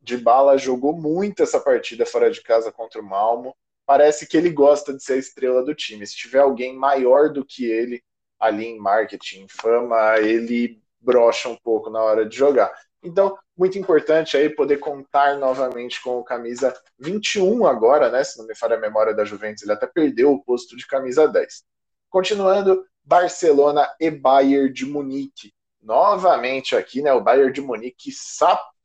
[0.00, 3.54] De bala jogou muito essa partida fora de casa contra o Malmo.
[3.84, 6.06] Parece que ele gosta de ser a estrela do time.
[6.06, 8.02] Se tiver alguém maior do que ele
[8.38, 12.72] ali em marketing, fama, ele brocha um pouco na hora de jogar.
[13.02, 18.22] Então, muito importante aí poder contar novamente com o camisa 21 agora, né?
[18.22, 21.26] Se não me falha a memória da Juventus, ele até perdeu o posto de camisa
[21.26, 21.64] 10.
[22.08, 25.52] Continuando, Barcelona e Bayern de Munique.
[25.82, 27.12] Novamente aqui, né?
[27.12, 28.12] O Bayern de Munique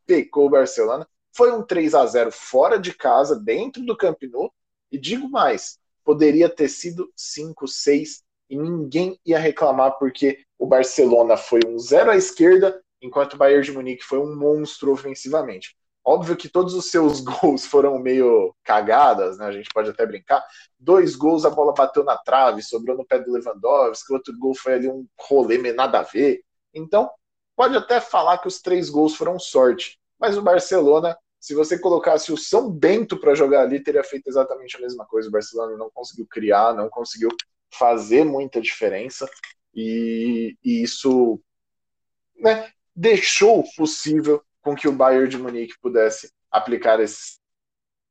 [0.05, 1.07] sapecou o Barcelona.
[1.35, 4.53] Foi um 3 a 0 fora de casa, dentro do Camp Nou.
[4.91, 11.35] E digo mais, poderia ter sido 5, 6 e ninguém ia reclamar porque o Barcelona
[11.35, 15.75] foi um 0 à esquerda enquanto o Bayern de Munique foi um monstro ofensivamente.
[16.07, 19.47] Óbvio que todos os seus gols foram meio cagadas, né?
[19.47, 20.45] A gente pode até brincar.
[20.79, 24.75] Dois gols, a bola bateu na trave, sobrou no pé do Lewandowski, outro gol foi
[24.75, 26.41] ali um rolê meio nada a ver.
[26.73, 27.09] Então,
[27.55, 29.99] pode até falar que os três gols foram sorte.
[30.19, 34.75] Mas o Barcelona, se você colocasse o São Bento para jogar ali, teria feito exatamente
[34.75, 35.29] a mesma coisa.
[35.29, 37.29] O Barcelona não conseguiu criar, não conseguiu
[37.71, 39.29] fazer muita diferença.
[39.73, 41.39] E, e isso
[42.37, 47.37] né, deixou possível com que o Bayern de Munique pudesse aplicar esse.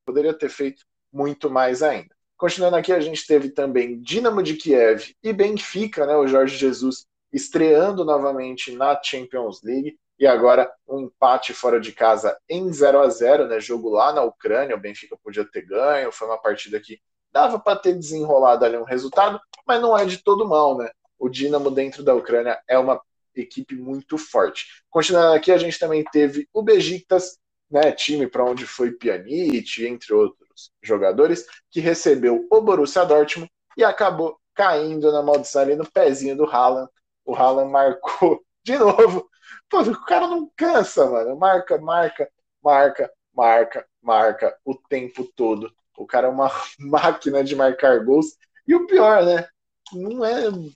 [0.04, 2.14] Poderia ter feito muito mais ainda.
[2.36, 7.06] Continuando aqui, a gente teve também Dinamo de Kiev e Benfica, né, o Jorge Jesus
[7.34, 13.08] estreando novamente na Champions League e agora um empate fora de casa em 0 a
[13.08, 17.00] 0 né, jogo lá na Ucrânia, o Benfica podia ter ganho, foi uma partida que
[17.32, 20.88] dava para ter desenrolado ali um resultado, mas não é de todo mal, né?
[21.18, 23.00] O Dinamo dentro da Ucrânia é uma
[23.34, 24.66] equipe muito forte.
[24.88, 27.36] Continuando aqui, a gente também teve o Bejiktas,
[27.68, 33.82] né, time para onde foi Pjanic, entre outros jogadores, que recebeu o Borussia Dortmund e
[33.82, 36.88] acabou caindo na maldição ali no pezinho do Haaland.
[37.24, 39.28] O Haaland marcou de novo.
[39.68, 41.36] Pô, o cara não cansa, mano.
[41.36, 42.30] Marca, marca,
[42.62, 45.72] marca, marca, marca o tempo todo.
[45.96, 48.36] O cara é uma máquina de marcar gols.
[48.66, 49.46] E o pior, né?
[49.92, 50.70] não é um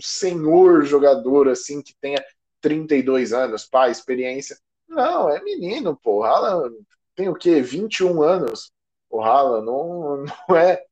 [0.00, 2.22] senhor jogador assim que tenha
[2.60, 4.58] 32 anos, pá, experiência.
[4.88, 6.18] Não, é menino, pô.
[6.18, 6.76] O Haaland
[7.14, 7.60] tem o quê?
[7.62, 8.72] 21 anos.
[9.08, 10.84] O Haaland não, não é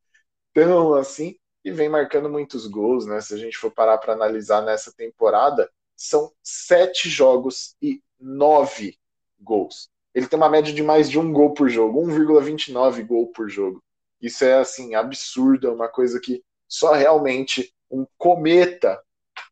[0.54, 1.36] tão assim
[1.68, 3.20] e vem marcando muitos gols, né?
[3.20, 8.98] Se a gente for parar para analisar nessa temporada, são sete jogos e nove
[9.40, 9.90] gols.
[10.14, 13.82] Ele tem uma média de mais de um gol por jogo, 1,29 gol por jogo.
[14.20, 19.00] Isso é assim absurdo, é uma coisa que só realmente um cometa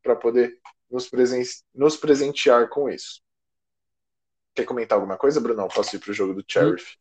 [0.02, 0.58] para poder
[0.90, 1.42] nos, presen
[1.74, 3.22] nos, presentear com isso.
[4.54, 5.68] Quer comentar alguma coisa, Brunão?
[5.68, 6.96] Posso ir para o jogo do Sheriff?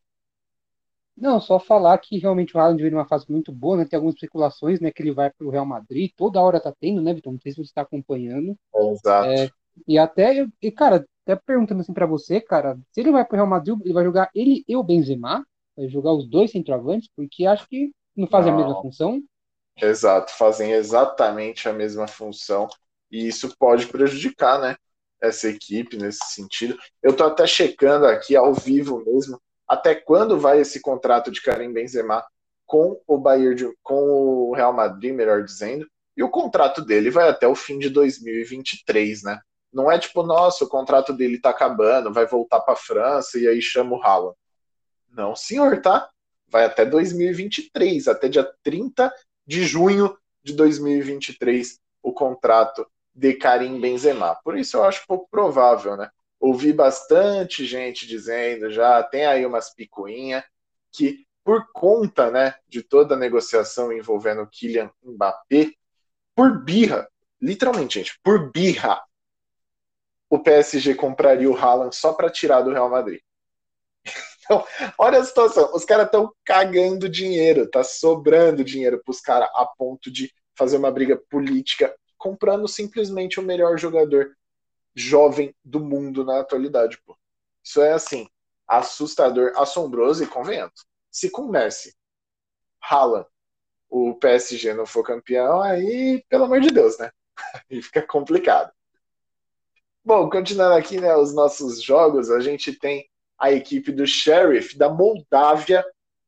[1.16, 3.86] Não, só falar que realmente o Haaland veio numa fase muito boa, né?
[3.86, 4.90] Tem algumas especulações, né?
[4.90, 7.32] Que ele vai para o Real Madrid, toda hora tá tendo, né, Vitor?
[7.32, 8.54] Não sei se você está acompanhando.
[8.74, 9.30] exato.
[9.30, 9.50] É,
[9.88, 13.36] e até, e, cara, até perguntando assim para você, cara, se ele vai para o
[13.36, 15.46] Real Madrid, ele vai jogar ele e o Benzema?
[15.74, 17.08] Vai jogar os dois centroavantes?
[17.16, 19.22] Porque acho que não fazem a mesma função.
[19.80, 22.68] Exato, fazem exatamente a mesma função
[23.10, 24.76] e isso pode prejudicar, né?
[25.20, 26.76] Essa equipe nesse sentido.
[27.02, 31.72] Eu tô até checando aqui ao vivo mesmo até quando vai esse contrato de Karim
[31.72, 32.24] Benzema
[32.64, 37.46] com o Bayern, com o Real Madrid, melhor dizendo, e o contrato dele vai até
[37.46, 39.40] o fim de 2023, né?
[39.72, 43.60] Não é tipo, nossa, o contrato dele tá acabando, vai voltar para França e aí
[43.60, 44.36] chama o Haaland.
[45.10, 46.08] Não, senhor, tá?
[46.48, 49.12] Vai até 2023, até dia 30
[49.46, 54.36] de junho de 2023 o contrato de Karim Benzema.
[54.44, 56.10] Por isso eu acho pouco provável, né?
[56.38, 60.44] Ouvi bastante gente dizendo já, tem aí umas picuinhas,
[60.92, 65.70] que por conta né, de toda a negociação envolvendo Kylian Mbappé,
[66.34, 67.08] por birra,
[67.40, 69.00] literalmente, gente, por birra,
[70.28, 73.20] o PSG compraria o Haaland só para tirar do Real Madrid.
[74.46, 74.64] Então,
[74.96, 75.74] olha a situação.
[75.74, 80.76] Os caras estão cagando dinheiro, tá sobrando dinheiro para os caras a ponto de fazer
[80.76, 84.36] uma briga política comprando simplesmente o melhor jogador
[84.96, 87.16] jovem do mundo na atualidade, pô.
[87.62, 88.26] Isso é assim,
[88.66, 90.86] assustador, assombroso e convenhamos.
[91.10, 91.94] Se com Messi,
[92.80, 93.26] Haaland,
[93.88, 97.10] o PSG não for campeão, aí, pelo amor de Deus, né?
[97.70, 98.72] Aí fica complicado.
[100.02, 104.88] Bom, continuando aqui, né, os nossos jogos, a gente tem a equipe do Sheriff da
[104.88, 105.84] Moldávia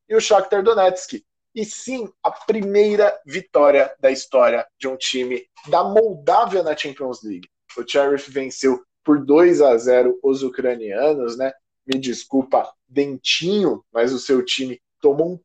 [0.09, 1.25] e o Shakhtar Donetsk.
[1.55, 7.49] E sim, a primeira vitória da história de um time da Moldávia na Champions League.
[7.77, 11.53] O Sheriff venceu por 2 a 0 os ucranianos, né?
[11.87, 15.41] Me desculpa, Dentinho, mas o seu time tomou um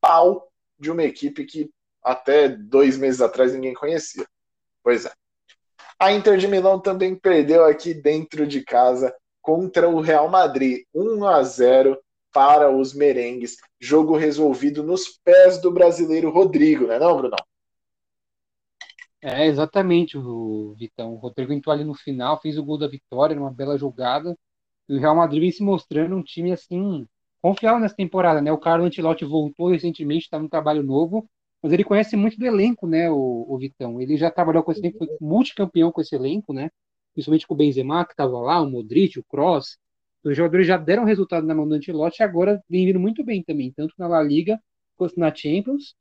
[0.00, 1.70] pau de uma equipe que
[2.02, 4.26] até dois meses atrás ninguém conhecia.
[4.82, 5.12] Pois é.
[5.98, 11.24] A Inter de Milão também perdeu aqui dentro de casa contra o Real Madrid, 1
[11.24, 11.98] a 0
[12.32, 13.56] para os merengues.
[13.78, 17.36] Jogo resolvido nos pés do brasileiro Rodrigo, né, não, Bruno?
[19.26, 21.14] É, exatamente, o Vitão.
[21.14, 24.36] O Rodrigo entrou ali no final, fez o gol da vitória, numa bela jogada.
[24.88, 27.06] E o Real Madrid vem se mostrando um time assim,
[27.40, 28.52] confiável nessa temporada, né?
[28.52, 31.26] O Carlo Ancelotti voltou recentemente, está num trabalho novo,
[31.62, 34.00] mas ele conhece muito do elenco, né, o, o Vitão.
[34.00, 36.70] Ele já trabalhou com esse elenco, foi multicampeão com esse elenco, né?
[37.14, 39.78] Principalmente com o Benzema, que estava lá, o Modric, o Kroos.
[40.24, 43.42] Os jogadores já deram resultado na mão do Ancelotti e agora vem vindo muito bem
[43.42, 44.60] também, tanto na La Liga
[44.96, 45.94] quanto na Champions.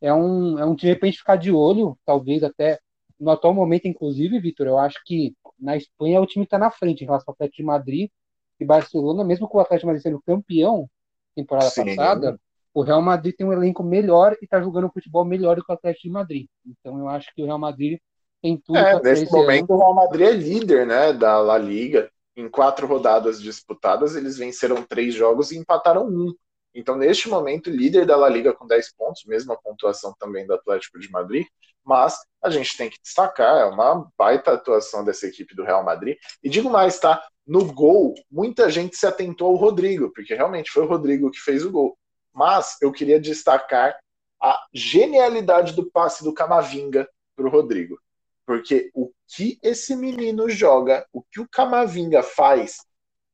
[0.00, 2.78] É um, é um time para a gente ficar de olho, talvez até
[3.18, 7.02] no atual momento, inclusive, Vitor, eu acho que na Espanha o time está na frente
[7.02, 8.10] em relação ao Atlético de Madrid
[8.58, 10.88] e Barcelona, mesmo com o Atlético de Madrid sendo campeão
[11.34, 11.84] temporada Sim.
[11.84, 12.40] passada,
[12.72, 15.74] o Real Madrid tem um elenco melhor e está jogando futebol melhor do que o
[15.74, 16.46] Atlético de Madrid.
[16.66, 17.98] Então eu acho que o Real Madrid
[18.40, 19.74] tem tudo é, Nesse momento, ano.
[19.74, 24.82] o Real Madrid é líder né, da La Liga em quatro rodadas disputadas, eles venceram
[24.82, 26.32] três jogos e empataram um.
[26.74, 30.98] Então, neste momento, líder da La Liga com 10 pontos, mesma pontuação também do Atlético
[30.98, 31.46] de Madrid,
[31.84, 36.16] mas a gente tem que destacar, é uma baita atuação dessa equipe do Real Madrid.
[36.42, 37.22] E digo mais, tá?
[37.46, 41.64] No gol, muita gente se atentou ao Rodrigo, porque realmente foi o Rodrigo que fez
[41.64, 41.98] o gol.
[42.32, 43.98] Mas eu queria destacar
[44.40, 47.98] a genialidade do passe do Camavinga para o Rodrigo.
[48.46, 52.78] Porque o que esse menino joga, o que o Camavinga faz,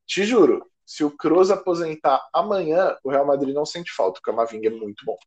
[0.05, 4.19] te juro, se o Kroos aposentar amanhã, o Real Madrid não sente falta.
[4.19, 5.17] O Camavinga é muito bom.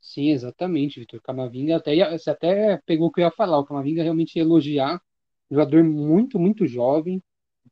[0.00, 1.22] Sim, exatamente, Vitor.
[1.22, 3.60] Camavinga até, você até pegou o que eu ia falar.
[3.60, 5.00] O Camavinga realmente ia elogiar.
[5.48, 7.22] Jogador muito, muito jovem.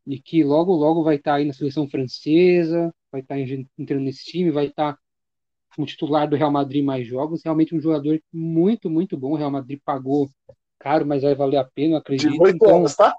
[0.07, 4.49] E que logo, logo vai estar aí na seleção francesa, vai estar entrando nesse time,
[4.49, 4.97] vai estar
[5.75, 7.41] como titular do Real Madrid mais jogos.
[7.43, 9.33] Realmente um jogador muito, muito bom.
[9.33, 10.29] O Real Madrid pagou
[10.79, 12.31] caro, mas vai valer a pena, acredito.
[12.31, 13.13] 18 então, anos, tá?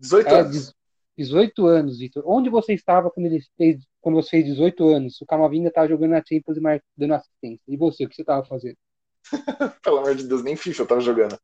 [0.00, 0.74] 18 é, anos.
[1.16, 2.22] 18 anos, Vitor.
[2.26, 5.20] Onde você estava quando ele fez, quando você fez 18 anos?
[5.20, 7.62] O Camavinga estava jogando na Champions e dando assistência.
[7.66, 8.76] E você, o que você estava fazendo?
[9.82, 11.38] Pelo amor de Deus, nem FIFA eu estava jogando.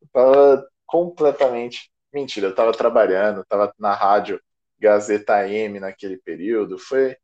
[0.00, 1.90] Eu tava completamente.
[2.12, 4.40] Mentira, eu estava trabalhando, estava na rádio
[4.78, 6.78] Gazeta M naquele período.
[6.78, 7.16] Foi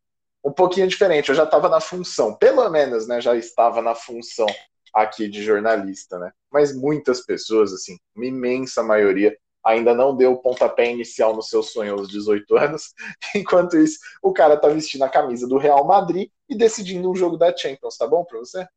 [0.43, 1.29] um pouquinho diferente.
[1.29, 3.21] Eu já estava na função, pelo menos, né?
[3.21, 4.47] Já estava na função
[4.93, 6.31] aqui de jornalista, né?
[6.51, 11.61] Mas muitas pessoas, assim, uma imensa maioria, ainda não deu o pontapé inicial no seu
[11.61, 12.93] sonho aos 18 anos.
[13.35, 17.37] Enquanto isso, o cara tá vestindo a camisa do Real Madrid e decidindo um jogo
[17.37, 18.67] da Champions, tá bom para você?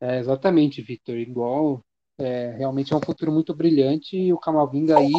[0.00, 1.16] É, exatamente, Victor.
[1.16, 1.84] Igual,
[2.18, 5.12] é, realmente é um futuro muito brilhante e o Camavinga aí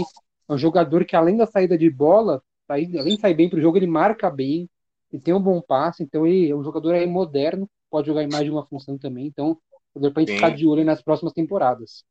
[0.49, 3.61] é um jogador que, além da saída de bola, tá além de sair bem pro
[3.61, 4.69] jogo, ele marca bem,
[5.11, 8.29] ele tem um bom passe, então ele é um jogador aí moderno, pode jogar em
[8.29, 9.57] mais de uma função também, então
[9.93, 12.03] para a gente ficar de olho nas próximas temporadas.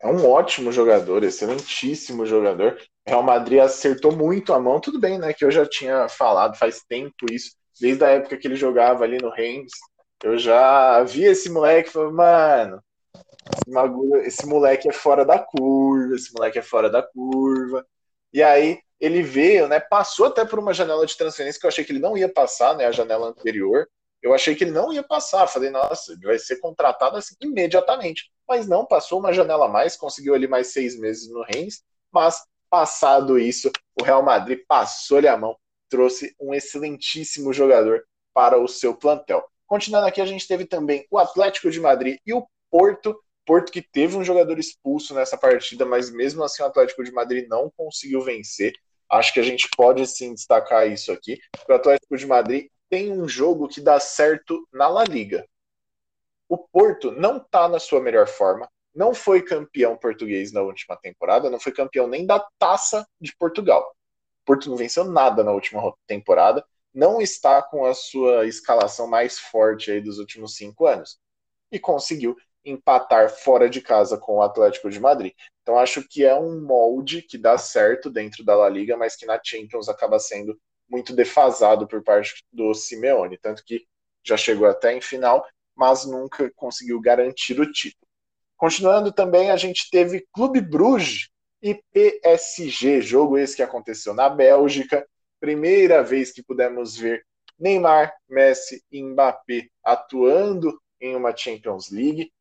[0.00, 2.78] É um ótimo jogador, excelentíssimo jogador.
[3.06, 5.32] Real Madrid acertou muito a mão, tudo bem, né?
[5.32, 9.18] Que eu já tinha falado faz tempo isso, desde a época que ele jogava ali
[9.18, 9.72] no Reims.
[10.22, 12.82] Eu já vi esse moleque e falei, mano,
[14.24, 17.86] esse moleque é fora da curva, esse moleque é fora da curva.
[18.32, 19.80] E aí ele veio, né?
[19.80, 22.76] Passou até por uma janela de transferência que eu achei que ele não ia passar,
[22.76, 22.86] né?
[22.86, 23.86] A janela anterior
[24.24, 25.46] eu achei que ele não ia passar.
[25.46, 28.32] Falei, nossa, ele vai ser contratado assim imediatamente.
[28.48, 31.82] Mas não, passou uma janela a mais, conseguiu ali mais seis meses no Reims.
[32.12, 35.56] Mas, passado isso, o Real Madrid passou-lhe a mão,
[35.88, 39.44] trouxe um excelentíssimo jogador para o seu plantel.
[39.66, 43.18] Continuando aqui, a gente teve também o Atlético de Madrid e o Porto.
[43.46, 47.46] Porto que teve um jogador expulso nessa partida, mas mesmo assim o Atlético de Madrid
[47.48, 48.72] não conseguiu vencer.
[49.10, 51.38] Acho que a gente pode sim destacar isso aqui.
[51.68, 55.46] O Atlético de Madrid tem um jogo que dá certo na La Liga.
[56.48, 61.50] O Porto não está na sua melhor forma, não foi campeão português na última temporada,
[61.50, 63.94] não foi campeão nem da Taça de Portugal.
[64.44, 69.90] Porto não venceu nada na última temporada, não está com a sua escalação mais forte
[69.90, 71.18] aí dos últimos cinco anos.
[71.72, 75.32] E conseguiu empatar fora de casa com o Atlético de Madrid.
[75.62, 79.26] Então acho que é um molde que dá certo dentro da La Liga, mas que
[79.26, 83.84] na Champions acaba sendo muito defasado por parte do Simeone, tanto que
[84.22, 88.06] já chegou até em final, mas nunca conseguiu garantir o título.
[88.56, 91.28] Continuando também, a gente teve Clube Bruges
[91.62, 95.06] e PSG, jogo esse que aconteceu na Bélgica,
[95.40, 97.24] primeira vez que pudemos ver
[97.58, 102.32] Neymar, Messi e Mbappé atuando em uma Champions League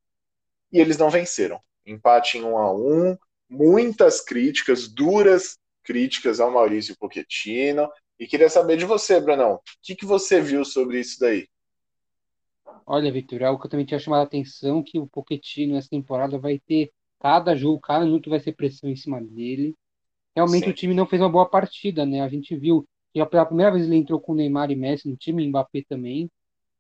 [0.72, 1.60] e eles não venceram.
[1.86, 3.18] Empate em 1 a 1,
[3.50, 7.90] muitas críticas, duras críticas ao Maurício Pochettino.
[8.20, 11.48] E queria saber de você, Brunão, o que, que você viu sobre isso daí?
[12.86, 15.90] Olha, Victor, é algo que eu também tinha chamado a atenção, que o Pochettino nessa
[15.90, 19.76] temporada vai ter cada jogo, cada minuto vai ser pressão em cima dele.
[20.36, 20.72] Realmente Sim.
[20.72, 22.22] o time não fez uma boa partida, né?
[22.22, 25.48] A gente viu que pela primeira vez ele entrou com Neymar e Messi no time,
[25.48, 26.32] Mbappé também.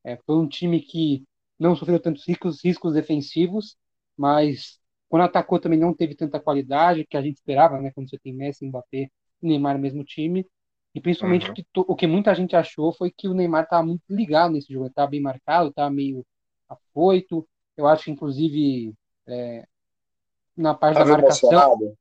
[0.03, 1.23] É, foi um time que
[1.59, 3.77] não sofreu tantos riscos, riscos defensivos,
[4.17, 7.91] mas quando atacou também não teve tanta qualidade que a gente esperava, né?
[7.93, 9.09] Quando você tem Messi, Mbappé
[9.41, 10.45] e Neymar no mesmo time.
[10.93, 11.53] E principalmente uhum.
[11.53, 14.87] que, o que muita gente achou foi que o Neymar estava muito ligado nesse jogo,
[14.87, 16.23] estava bem marcado, estava meio
[16.69, 17.47] afoito.
[17.75, 18.93] Eu acho que, inclusive,
[19.27, 19.65] é,
[20.55, 21.51] na parte da marcação.
[21.51, 21.97] Emocionado.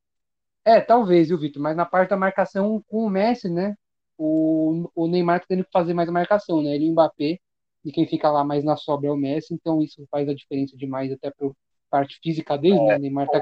[0.63, 1.61] É, talvez, viu, Vitor?
[1.61, 3.75] Mas na parte da marcação com o Messi, né?
[4.17, 6.75] O, o Neymar tá tendo que fazer mais a marcação, né?
[6.75, 7.39] Ele e o Mbappé,
[7.83, 10.77] e quem fica lá mais na sobra é o Messi, então isso faz a diferença
[10.77, 11.49] demais até para
[11.89, 12.85] parte física dele, né?
[12.85, 12.95] é, né?
[12.97, 13.41] O Neymar tá.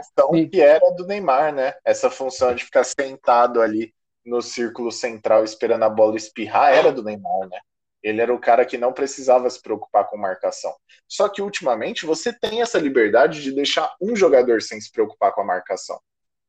[0.50, 1.74] que era do Neymar, né?
[1.86, 3.94] Essa função de ficar sentado ali
[4.26, 7.60] no círculo central esperando a bola espirrar era do Neymar, né?
[8.04, 10.76] Ele era o cara que não precisava se preocupar com marcação.
[11.08, 15.42] Só que ultimamente você tem essa liberdade de deixar um jogador sem se preocupar com
[15.42, 16.00] a marcação.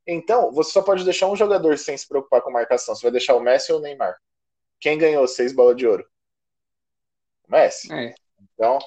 [0.06, 2.94] Então, você só pode deixar um jogador sem se preocupar com a marcação.
[2.94, 4.16] Você vai deixar o Messi ou o Neymar?
[4.80, 6.04] Quem ganhou seis bolas de ouro?
[7.46, 7.92] O Messi.
[7.92, 8.14] É.
[8.54, 8.78] Então,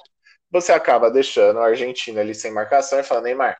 [0.50, 3.56] você acaba deixando o argentino ali sem marcação e fala, Neymar,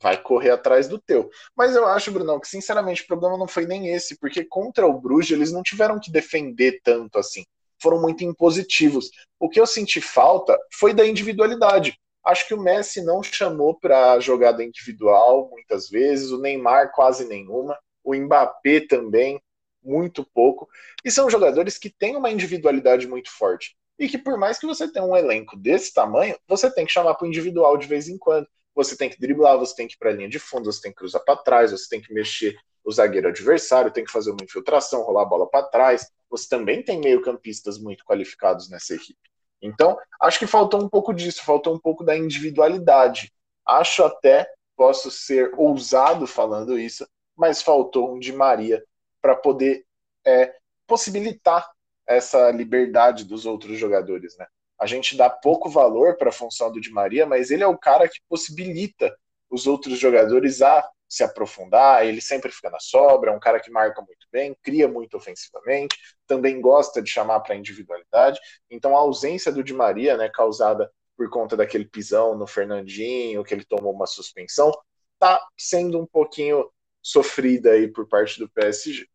[0.00, 1.28] vai correr atrás do teu.
[1.56, 5.00] Mas eu acho, Brunão, que sinceramente o problema não foi nem esse, porque contra o
[5.00, 7.44] Bruges eles não tiveram que defender tanto assim.
[7.80, 9.10] Foram muito impositivos.
[9.38, 11.98] O que eu senti falta foi da individualidade.
[12.24, 17.78] Acho que o Messi não chamou para jogada individual muitas vezes, o Neymar quase nenhuma,
[18.04, 19.40] o Mbappé também
[19.82, 20.68] muito pouco.
[21.04, 23.76] E são jogadores que têm uma individualidade muito forte.
[23.98, 27.14] E que por mais que você tenha um elenco desse tamanho, você tem que chamar
[27.14, 28.46] para o individual de vez em quando
[28.78, 30.92] você tem que driblar, você tem que ir para a linha de fundo, você tem
[30.92, 34.44] que cruzar para trás, você tem que mexer o zagueiro adversário, tem que fazer uma
[34.44, 36.08] infiltração, rolar a bola para trás.
[36.30, 39.18] Você também tem meio-campistas muito qualificados nessa equipe.
[39.60, 43.32] Então, acho que faltou um pouco disso, faltou um pouco da individualidade.
[43.66, 47.04] Acho até, posso ser ousado falando isso,
[47.36, 48.84] mas faltou um de Maria
[49.20, 49.84] para poder
[50.24, 50.54] é,
[50.86, 51.68] possibilitar
[52.06, 54.46] essa liberdade dos outros jogadores, né?
[54.80, 57.78] A gente dá pouco valor para a função do Di Maria, mas ele é o
[57.78, 59.14] cara que possibilita
[59.50, 63.70] os outros jogadores a se aprofundar, ele sempre fica na sobra, é um cara que
[63.70, 68.38] marca muito bem, cria muito ofensivamente, também gosta de chamar para individualidade.
[68.70, 73.54] Então a ausência do Di Maria, né, causada por conta daquele pisão no Fernandinho, que
[73.54, 74.70] ele tomou uma suspensão,
[75.18, 76.70] tá sendo um pouquinho
[77.02, 79.08] sofrida aí por parte do PSG.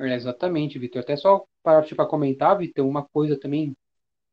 [0.00, 1.02] É, exatamente, Vitor.
[1.02, 3.76] Até só para tipo, comentar, Vitor, uma coisa também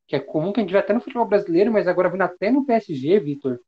[0.08, 2.52] que é comum que a gente vê até no futebol brasileiro, mas agora vindo até
[2.52, 3.60] no PSG, Vitor,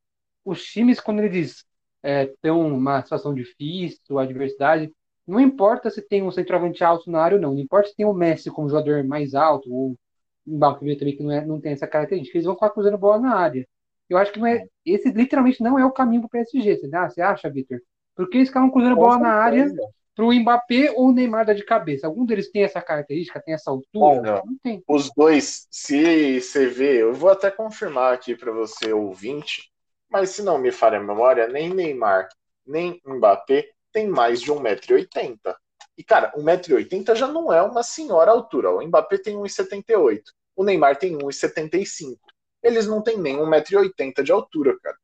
[0.45, 1.65] os times, quando eles
[2.03, 4.91] estão é, uma situação difícil, adversidade,
[5.25, 8.05] não importa se tem um centroavante alto na área ou não, não importa se tem
[8.05, 9.97] o Messi como jogador mais alto, ou
[10.45, 13.19] o Mbappé também que não, é, não tem essa característica, eles vão ficar cruzando bola
[13.19, 13.67] na área.
[14.09, 16.95] Eu acho que não é, esse literalmente não é o caminho para o PSG, você,
[16.95, 17.79] ah, você acha, Vitor?
[18.15, 19.69] Porque eles ficavam cruzando bola na área
[20.17, 22.07] para o Mbappé ou o Neymar dar de cabeça?
[22.07, 24.21] Algum deles tem essa característica, tem essa altura?
[24.23, 24.83] Não, não tem.
[24.87, 29.71] Os dois, se você vê, eu vou até confirmar aqui para você, ouvinte,
[30.09, 32.27] mas se não me falha a memória, nem Neymar,
[32.65, 35.37] nem Mbappé tem mais de 1,80m.
[35.95, 38.71] E, cara, 1,80m já não é uma senhora altura.
[38.71, 40.23] O Mbappé tem 1,78m.
[40.55, 42.17] O Neymar tem 1,75m.
[42.63, 44.97] Eles não têm nem 1,80m de altura, cara.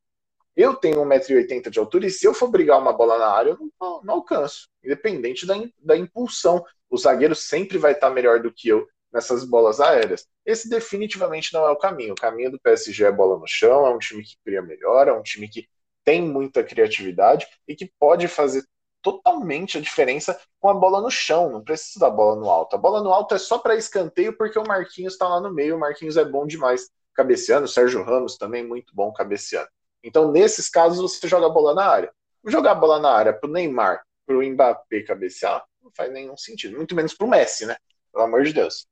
[0.55, 3.57] Eu tenho 1,80m de altura e se eu for brigar uma bola na área, eu
[3.79, 4.67] não, não alcanço.
[4.83, 6.63] Independente da, da impulsão.
[6.89, 10.27] O zagueiro sempre vai estar melhor do que eu nessas bolas aéreas.
[10.45, 12.13] Esse definitivamente não é o caminho.
[12.13, 15.13] O caminho do PSG é bola no chão, é um time que cria melhor, é
[15.13, 15.67] um time que
[16.03, 18.63] tem muita criatividade e que pode fazer
[19.01, 22.75] totalmente a diferença com a bola no chão, não precisa da bola no alto.
[22.75, 25.75] A bola no alto é só para escanteio porque o Marquinhos está lá no meio,
[25.75, 29.67] o Marquinhos é bom demais cabeceando, o Sérgio Ramos também muito bom cabeceando.
[30.03, 32.13] Então, nesses casos, você joga a bola na área.
[32.45, 36.75] Jogar a bola na área pro Neymar, pro Mbappé cabecear, não faz nenhum sentido.
[36.75, 37.77] Muito menos pro Messi, né?
[38.11, 38.85] Pelo amor de Deus.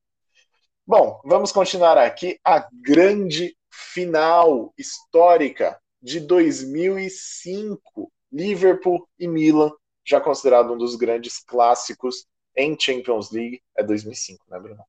[0.88, 8.12] Bom, vamos continuar aqui a grande final histórica de 2005.
[8.32, 9.72] Liverpool e Milan,
[10.05, 13.62] já considerado um dos grandes clássicos em Champions League.
[13.78, 14.84] É 2005, né, Bruno?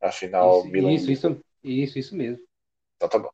[0.00, 0.92] Afinal, isso, Milan.
[0.92, 2.42] Isso, isso, isso, isso mesmo.
[2.96, 3.30] Então tá bom.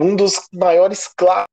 [0.00, 1.48] Um dos maiores clássicos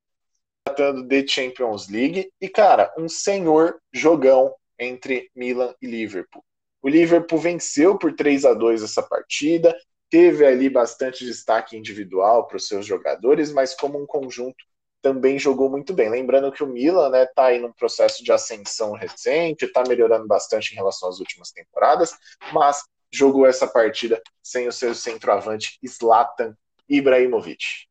[1.08, 2.30] de Champions League.
[2.40, 6.44] E, cara, um senhor jogão entre Milan e Liverpool.
[6.80, 9.76] O Liverpool venceu por 3 a 2 essa partida,
[10.12, 14.64] teve ali bastante destaque individual para os seus jogadores, mas como um conjunto
[15.02, 16.10] também jogou muito bem.
[16.10, 20.72] Lembrando que o Milan né, tá aí num processo de ascensão recente, está melhorando bastante
[20.72, 22.16] em relação às últimas temporadas,
[22.54, 26.56] mas jogou essa partida sem o seu centroavante Zlatan
[26.88, 27.85] Ibrahimovic.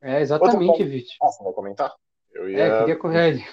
[0.00, 1.14] É, exatamente, Vitor.
[1.22, 1.92] Ah, você vai comentar?
[2.32, 2.58] Eu ia...
[2.58, 3.48] É, queria correr.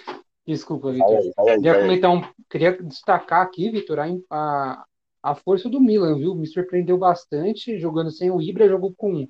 [0.45, 1.21] Desculpa, Vitor.
[1.45, 2.21] Queria comentar um.
[2.49, 3.97] Queria destacar aqui, Vitor,
[4.29, 4.85] a,
[5.23, 6.35] a força do Milan, viu?
[6.35, 9.27] Me surpreendeu bastante jogando sem o Ibra, jogou com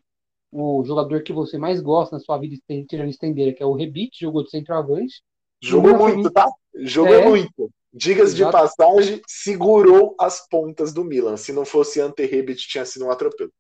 [0.52, 2.56] o jogador que você mais gosta na sua vida
[2.88, 5.22] tirando estendeira, que é o Rebite, jogou de centroavante.
[5.62, 6.50] Jogou muito, tá?
[6.76, 7.72] Jogou é, muito.
[7.94, 11.38] Digas de passagem, segurou as pontas do Milan.
[11.38, 13.52] Se não fosse Ante Rebite, tinha sido um atropelo.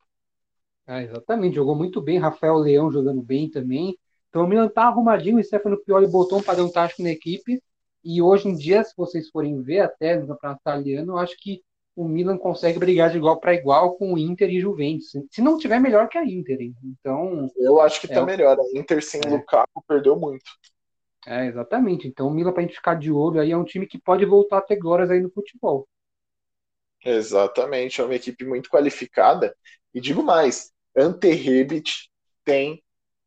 [0.87, 2.19] É, exatamente, jogou muito bem.
[2.19, 3.97] Rafael Leão jogando bem também.
[4.29, 7.61] Então o Milan tá arrumadinho, o Stefano Pioli botou um padrão tático na equipe.
[8.03, 11.63] E hoje em dia, se vocês forem ver até no campeonato italiano, eu acho que
[11.95, 15.11] o Milan consegue brigar de igual para igual com o Inter e Juventus.
[15.31, 17.49] Se não tiver melhor que a Inter, então.
[17.55, 18.59] Eu acho que tá é, melhor.
[18.59, 19.29] A Inter sem é.
[19.29, 20.43] Lukaku perdeu muito.
[21.25, 22.07] É, exatamente.
[22.07, 24.25] Então o Milan, para a gente ficar de olho aí, é um time que pode
[24.25, 25.87] voltar a ter glórias aí no futebol.
[27.03, 29.55] Exatamente, é uma equipe muito qualificada.
[29.93, 31.91] E digo mais, Ante Rebic
[32.43, 32.81] tem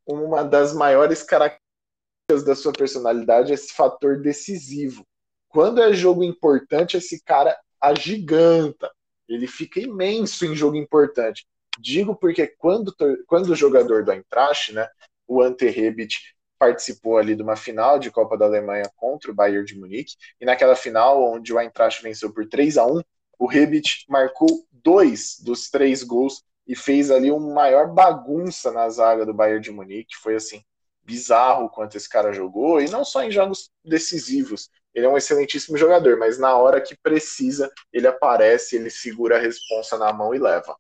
[0.07, 5.07] uma das maiores características da sua personalidade, esse fator decisivo.
[5.49, 8.91] Quando é jogo importante, esse cara agiganta.
[9.29, 11.47] Ele fica imenso em jogo importante.
[11.79, 12.95] Digo porque quando,
[13.27, 14.89] quando o jogador do Eintracht, né,
[15.27, 16.15] o Ante Rebic,
[16.59, 20.45] participou ali de uma final de Copa da Alemanha contra o Bayern de Munique, e
[20.45, 23.03] naquela final, onde o Eintracht venceu por 3 a 1
[23.39, 29.25] o Rebic marcou dois dos três gols e fez ali uma maior bagunça na zaga
[29.25, 30.17] do Bayern de Munique.
[30.17, 30.63] Foi assim,
[31.03, 34.69] bizarro quanto esse cara jogou, e não só em jogos decisivos.
[34.95, 39.41] Ele é um excelentíssimo jogador, mas na hora que precisa, ele aparece, ele segura a
[39.41, 40.77] responsa na mão e leva.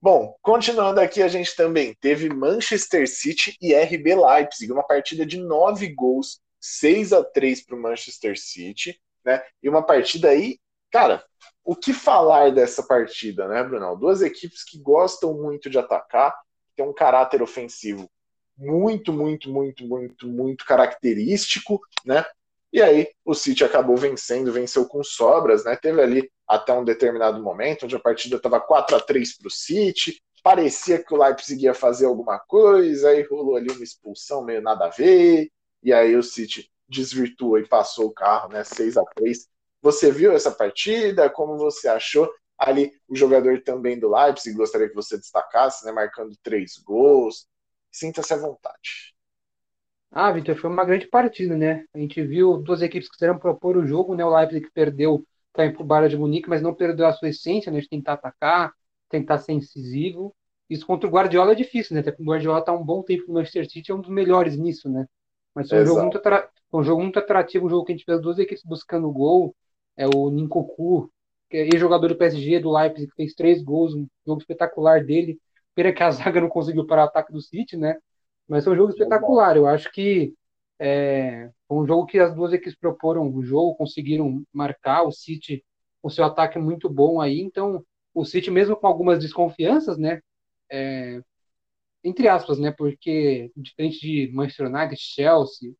[0.00, 5.36] Bom, continuando aqui, a gente também teve Manchester City e RB Leipzig, uma partida de
[5.38, 9.44] nove gols, 6 a 3 para o Manchester City, né?
[9.62, 10.58] E uma partida aí,
[10.90, 11.24] cara,
[11.64, 13.98] o que falar dessa partida, né, Brunão?
[13.98, 16.34] Duas equipes que gostam muito de atacar,
[16.76, 18.10] tem um caráter ofensivo
[18.56, 22.24] muito, muito, muito, muito, muito característico, né?
[22.72, 25.76] E aí o City acabou vencendo, venceu com sobras, né?
[25.76, 29.50] Teve ali até um determinado momento onde a partida estava 4 a 3 para o
[29.50, 34.62] City, parecia que o Leipzig ia fazer alguma coisa, aí rolou ali uma expulsão meio
[34.62, 35.50] nada a ver,
[35.82, 38.64] e aí o City desvirtuou e passou o carro, né?
[38.64, 39.48] 6 a 3
[39.82, 41.28] você viu essa partida?
[41.28, 42.32] Como você achou?
[42.56, 45.90] Ali, o jogador também do Leipzig, gostaria que você destacasse, né?
[45.90, 47.46] Marcando três gols.
[47.90, 49.12] Sinta-se à vontade.
[50.10, 51.84] Ah, Vitor, foi uma grande partida, né?
[51.92, 54.24] A gente viu duas equipes que quiseram propor o jogo, né?
[54.24, 57.30] O Leipzig perdeu para ir para o Bayern de Munique, mas não perdeu a sua
[57.30, 57.80] essência, né?
[57.80, 58.72] De tentar atacar,
[59.08, 60.34] tentar ser incisivo.
[60.70, 62.00] Isso contra o Guardiola é difícil, né?
[62.00, 64.56] Até porque o Guardiola está um bom tempo no Manchester City, é um dos melhores
[64.56, 65.06] nisso, né?
[65.54, 66.20] Mas foi um, jogo muito,
[66.72, 69.54] um jogo muito atrativo, um jogo que a gente fez duas equipes buscando gol,
[69.96, 71.10] é o Ninkoku,
[71.50, 75.38] que é ex-jogador do PSG, do Leipzig, que fez três gols, um jogo espetacular dele.
[75.74, 77.96] Pena que a zaga não conseguiu parar o ataque do City, né?
[78.48, 79.56] Mas foi um jogo espetacular.
[79.56, 80.34] Eu acho que
[80.78, 85.02] é, foi um jogo que as duas equipes proporam o jogo, conseguiram marcar.
[85.04, 85.64] O City,
[86.02, 87.40] o seu ataque muito bom aí.
[87.40, 87.84] Então,
[88.14, 90.20] o City, mesmo com algumas desconfianças, né?
[90.70, 91.20] É,
[92.04, 92.72] entre aspas, né?
[92.72, 95.74] Porque, diferente de Manchester United, Chelsea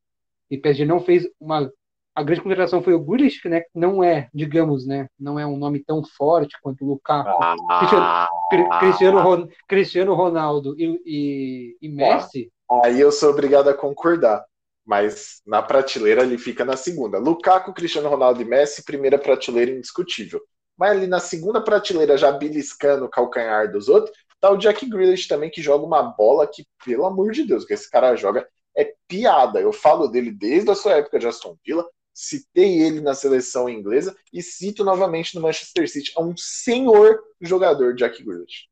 [0.49, 1.71] e PSG, não fez uma
[2.15, 3.63] a grande contratação foi o Grealish, né?
[3.73, 5.07] Não é, digamos, né?
[5.19, 11.01] Não é um nome tão forte quanto o Lukaku, ah, Cristiano, Cristiano, Cristiano, Ronaldo e,
[11.05, 12.51] e, e Messi.
[12.83, 14.43] Aí eu sou obrigado a concordar.
[14.85, 17.17] Mas na prateleira ele fica na segunda.
[17.17, 20.41] Lukaku, Cristiano Ronaldo e Messi, primeira prateleira indiscutível.
[20.77, 25.27] Mas ali na segunda prateleira, já beliscando o calcanhar dos outros, tá o Jack Grealish
[25.27, 28.45] também, que joga uma bola que, pelo amor de Deus, que esse cara joga
[28.75, 29.61] é piada.
[29.61, 34.15] Eu falo dele desde a sua época de Aston Villa, citei ele na seleção inglesa
[34.31, 36.13] e cito novamente no Manchester City.
[36.17, 38.67] É um senhor jogador, Jack Grealish.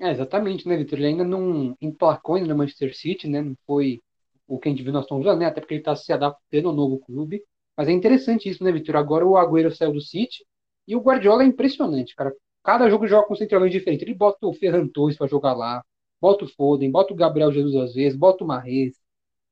[0.00, 0.98] É, exatamente, né, Vitor?
[0.98, 3.42] Ele ainda não emplacou ainda no Manchester City, né?
[3.42, 4.00] Não foi
[4.46, 5.46] o que a gente viu nós estamos né?
[5.46, 7.42] Até porque ele está se adaptando ao novo clube.
[7.76, 8.96] Mas é interessante isso, né, Vitor?
[8.96, 10.44] Agora o Agüero saiu do City
[10.86, 12.32] e o Guardiola é impressionante, cara.
[12.62, 14.02] Cada jogo joga com um centralmente diferente.
[14.04, 15.82] Ele bota o Ferran Torres para jogar lá,
[16.20, 19.01] bota o Foden, bota o Gabriel Jesus às vezes, bota o Marrez.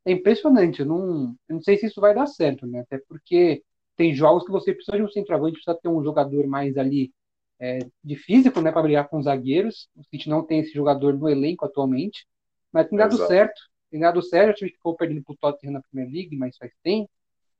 [0.05, 0.80] É impressionante.
[0.80, 2.80] Eu não, eu não sei se isso vai dar certo, né?
[2.80, 3.62] Até porque
[3.96, 7.12] tem jogos que você precisa de um centroavante, precisa ter um jogador mais ali
[7.61, 9.88] é, de físico, né, para brigar com os zagueiros.
[9.94, 12.26] O City não tem esse jogador no elenco atualmente,
[12.72, 13.28] mas tem dado Exato.
[13.28, 13.61] certo.
[13.90, 14.53] Tem dado certo.
[14.53, 17.11] O time ficou perdendo pro Tottenham na Premier League, mas faz tempo.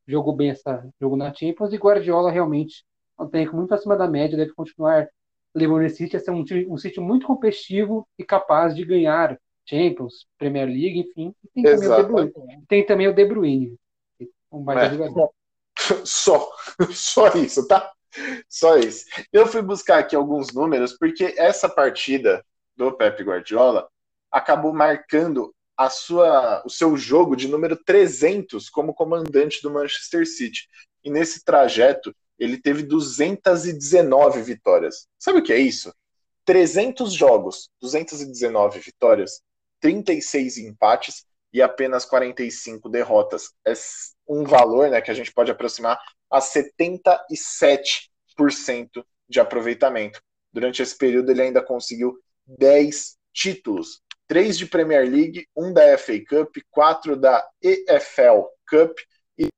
[0.07, 2.85] Jogou bem essa jogo na Champions e Guardiola realmente
[3.19, 5.07] é um técnico muito acima da média, deve continuar
[5.55, 9.39] levando esse City a ser um, um City muito competitivo e capaz de ganhar
[9.71, 11.33] Champions, Premier League, enfim.
[11.55, 12.33] E tem, também o De Bruyne,
[12.69, 13.77] tem também o De Bruyne.
[14.51, 14.91] Um baita é.
[14.91, 15.31] jogador.
[16.05, 16.53] Só,
[16.91, 17.91] só isso, tá?
[18.49, 19.07] Só isso.
[19.33, 22.45] Eu fui buscar aqui alguns números, porque essa partida
[22.77, 23.89] do Pep Guardiola
[24.31, 30.69] acabou marcando a sua, o seu jogo de número 300 como comandante do Manchester City.
[31.03, 35.07] E nesse trajeto, ele teve 219 vitórias.
[35.19, 35.93] Sabe o que é isso?
[36.45, 39.41] 300 jogos, 219 vitórias,
[39.81, 43.53] 36 empates e apenas 45 derrotas.
[43.67, 43.73] É
[44.29, 45.99] um valor né, que a gente pode aproximar
[46.31, 48.09] a 77%
[49.29, 50.23] de aproveitamento.
[50.53, 52.17] Durante esse período, ele ainda conseguiu
[52.47, 58.99] 10 títulos: 3 de Premier League, 1 da FA Cup, 4 da EFL Cup
[59.39, 59.49] e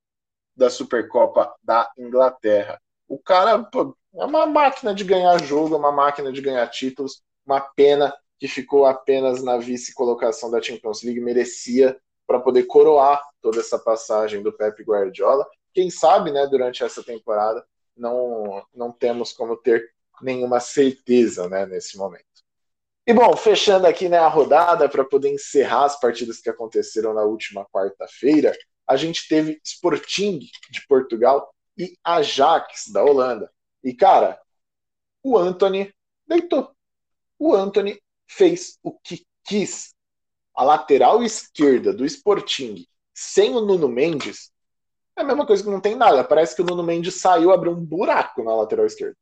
[0.56, 2.80] da Supercopa da Inglaterra.
[3.08, 7.22] O cara pô, é uma máquina de ganhar jogo, uma máquina de ganhar títulos.
[7.44, 13.60] Uma pena que ficou apenas na vice-colocação da Champions League, merecia para poder coroar toda
[13.60, 15.48] essa passagem do Pep Guardiola.
[15.72, 17.64] Quem sabe, né, durante essa temporada,
[17.96, 19.88] não, não temos como ter
[20.20, 22.24] nenhuma certeza né, nesse momento.
[23.06, 27.22] E bom, fechando aqui né, a rodada para poder encerrar as partidas que aconteceram na
[27.22, 28.52] última quarta-feira,
[28.88, 33.48] a gente teve Sporting de Portugal e Ajax da Holanda.
[33.84, 34.36] E cara,
[35.22, 35.94] o Anthony
[36.26, 36.74] deitou.
[37.38, 38.02] O Anthony
[38.32, 39.94] fez o que quis.
[40.54, 44.50] A lateral esquerda do Sporting sem o Nuno Mendes
[45.16, 46.24] é a mesma coisa que não tem nada.
[46.24, 49.16] Parece que o Nuno Mendes saiu, abriu um buraco na lateral esquerda.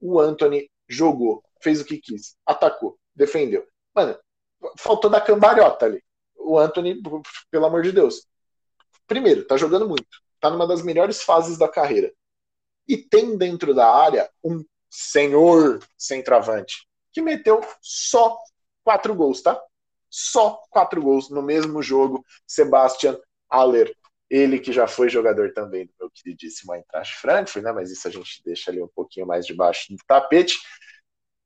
[0.00, 3.66] O Anthony jogou, fez o que quis, atacou, defendeu.
[3.94, 4.18] Mano,
[4.78, 6.02] faltou da cambalhota ali.
[6.36, 7.00] O Anthony,
[7.50, 8.26] pelo amor de Deus.
[9.06, 10.22] Primeiro, tá jogando muito.
[10.40, 12.12] Tá numa das melhores fases da carreira.
[12.88, 18.36] E tem dentro da área um senhor centroavante que meteu só
[18.84, 19.60] quatro gols, tá?
[20.10, 22.24] Só quatro gols no mesmo jogo.
[22.46, 23.94] Sebastian Aller
[24.32, 27.70] ele que já foi jogador também do meu queridíssimo Eintracht Frankfurt, né?
[27.70, 30.58] Mas isso a gente deixa ali um pouquinho mais debaixo do tapete.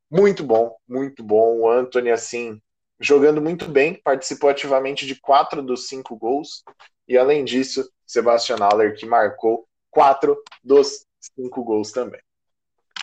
[0.09, 1.59] Muito bom, muito bom.
[1.59, 2.63] O Anthony, assim,
[3.01, 6.63] jogando muito bem, participou ativamente de quatro dos cinco gols.
[7.09, 12.21] E além disso, Sebastian Haller, que marcou quatro dos cinco gols também.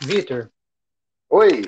[0.01, 0.49] Vitor.
[1.29, 1.63] Oi.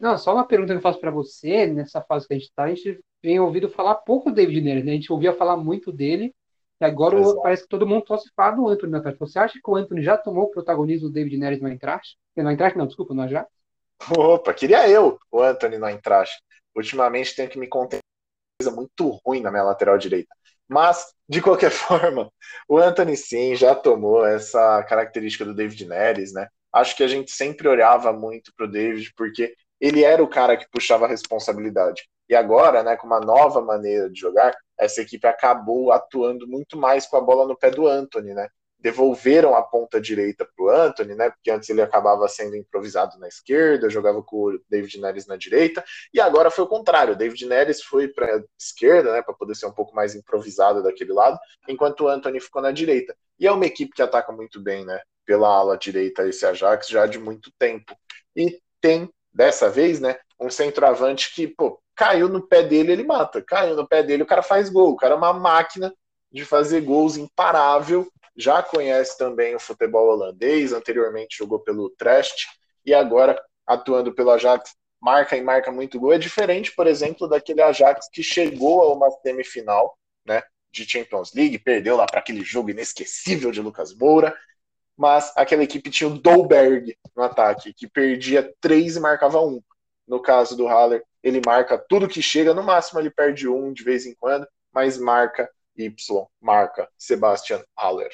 [0.00, 2.64] Não, só uma pergunta que eu faço para você, nessa fase que a gente está,
[2.64, 4.92] a gente tem ouvido falar pouco do David Neres, né?
[4.92, 6.34] A gente ouvia falar muito dele,
[6.80, 7.42] e agora Exato.
[7.42, 9.18] parece que todo mundo só se fala do Anthony na Eintracht.
[9.18, 12.16] Você acha que o Anthony já tomou o protagonismo do David Neres no Eintracht?
[12.36, 13.50] No Eintracht não, desculpa, no Ajax?
[14.16, 16.40] Opa, queria eu o Anthony no Eintracht.
[16.74, 17.98] Ultimamente tenho que me conter
[18.60, 20.32] coisa muito ruim na minha lateral direita.
[20.68, 22.30] Mas, de qualquer forma,
[22.68, 26.46] o Anthony sim já tomou essa característica do David Neres, né?
[26.72, 30.68] Acho que a gente sempre olhava muito pro David, porque ele era o cara que
[30.70, 32.08] puxava a responsabilidade.
[32.28, 37.06] E agora, né, com uma nova maneira de jogar, essa equipe acabou atuando muito mais
[37.06, 38.48] com a bola no pé do Anthony, né?
[38.80, 41.30] Devolveram a ponta direita para o Anthony, né?
[41.30, 45.82] Porque antes ele acabava sendo improvisado na esquerda, jogava com o David Neres na direita,
[46.14, 47.14] e agora foi o contrário.
[47.14, 49.22] O David Neres foi para a esquerda, né?
[49.22, 53.16] Para poder ser um pouco mais improvisado daquele lado, enquanto o Anthony ficou na direita.
[53.40, 55.00] E é uma equipe que ataca muito bem, né?
[55.24, 57.96] Pela ala direita, esse Ajax já de muito tempo.
[58.36, 60.18] E tem, dessa vez, né?
[60.40, 63.40] Um centroavante que, pô, caiu no pé dele, ele mata.
[63.40, 64.90] Caiu no pé dele, o cara faz gol.
[64.90, 65.94] O cara é uma máquina
[66.30, 68.10] de fazer gols imparável.
[68.36, 72.48] Já conhece também o futebol holandês, anteriormente jogou pelo Utrecht
[72.84, 76.12] e agora atuando pelo Ajax, marca e marca muito gol.
[76.12, 81.60] É diferente, por exemplo, daquele Ajax que chegou a uma semifinal, né, de Champions League,
[81.60, 84.36] perdeu lá para aquele jogo inesquecível de Lucas Moura,
[84.98, 89.62] mas aquela equipe tinha o Dolberg no ataque, que perdia três e marcava um.
[90.06, 93.84] No caso do Haller, ele marca tudo que chega, no máximo ele perde um de
[93.84, 95.94] vez em quando, mas marca Y,
[96.40, 98.10] marca Sebastian Haller.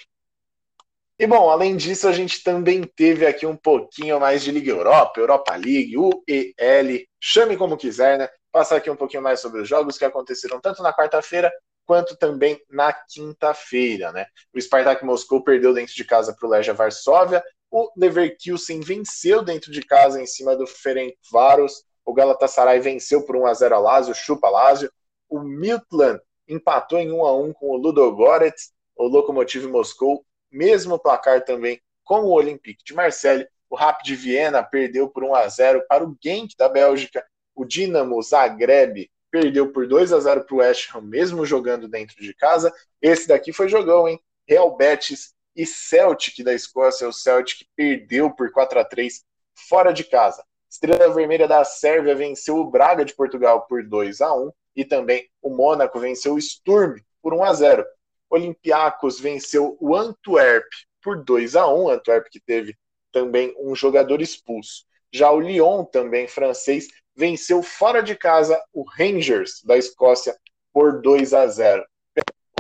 [1.19, 5.21] E bom, além disso, a gente também teve aqui um pouquinho mais de Liga Europa,
[5.21, 8.29] Europa League, UEL, chame como quiser, né?
[8.53, 11.51] Passar aqui um pouquinho mais sobre os jogos que aconteceram tanto na quarta-feira
[11.87, 14.27] quanto também na quinta-feira, né?
[14.55, 19.71] O Spartak Moscou perdeu dentro de casa para o Legia Varsóvia, o Leverkusen venceu dentro
[19.71, 24.15] de casa em cima do Ferencváros, o Galatasaray venceu por 1 a 0 a Lazio,
[24.15, 24.91] chupa Lazio,
[25.29, 30.25] o Midland empatou em 1 a 1 com o Ludogorets, o Lokomotiv Moscou
[30.55, 33.47] mesmo placar também com o Olympique de Marseille.
[33.69, 37.27] O Rapid Viena perdeu por 1 a 0 para o Genk da Bélgica.
[37.55, 42.23] O Dinamo Zagreb perdeu por 2 a 0 para o West Ham, mesmo jogando dentro
[42.23, 42.73] de casa.
[43.03, 44.21] Esse daqui foi jogão, hein?
[44.47, 47.09] Real Betis e Celtic da Escócia.
[47.09, 49.25] O Celtic perdeu por 4 a 3
[49.69, 50.45] fora de casa.
[50.71, 55.29] Estrela Vermelha da Sérvia venceu o Braga de Portugal por 2 a 1 e também
[55.43, 57.85] o Mônaco venceu o Sturm por 1 a 0.
[58.31, 60.69] Olympiacos venceu o Antwerp
[61.03, 62.77] por 2 a 1 Antwerp que teve
[63.11, 64.85] também um jogador expulso.
[65.13, 70.37] Já o Lyon, também francês, venceu fora de casa o Rangers da Escócia
[70.73, 71.85] por 2 a 0.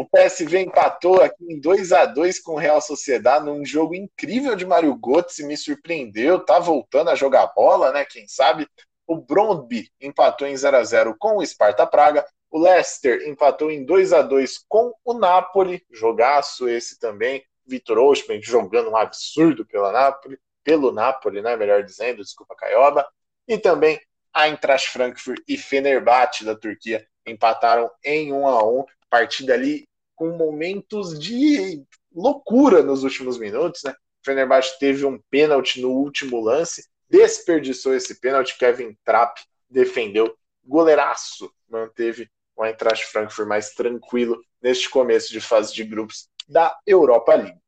[0.00, 4.56] O PSV empatou aqui em 2 a 2 com o Real Sociedade num jogo incrível
[4.56, 8.68] de Mário Götze, me surpreendeu, tá voltando a jogar bola, né, quem sabe?
[9.06, 12.24] O Brondby empatou em 0 a 0 com o Sparta Praga
[12.54, 17.44] o Leicester empatou em 2 a 2 com o Napoli, jogaço esse também.
[17.66, 23.04] Vitor Osimhen jogando um absurdo pela Napoli, pelo Napoli, né, melhor dizendo, desculpa Caioba.
[23.48, 24.00] E também
[24.34, 31.18] Eintracht Frankfurt e Fenerbahçe da Turquia empataram em 1 a 1, partida ali com momentos
[31.18, 33.94] de loucura nos últimos minutos, né?
[34.24, 42.30] Fenerbahçe teve um pênalti no último lance, desperdiçou esse pênalti, Kevin Trapp defendeu, goleiraço, manteve
[42.56, 47.58] o Eintracht Frankfurt mais tranquilo neste começo de fase de grupos da Europa League.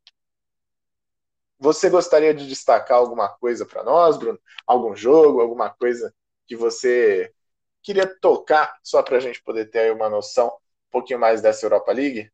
[1.58, 4.38] Você gostaria de destacar alguma coisa para nós, Bruno?
[4.66, 6.14] Algum jogo, alguma coisa
[6.46, 7.32] que você
[7.82, 11.66] queria tocar só para a gente poder ter aí uma noção um pouquinho mais dessa
[11.66, 12.30] Europa League?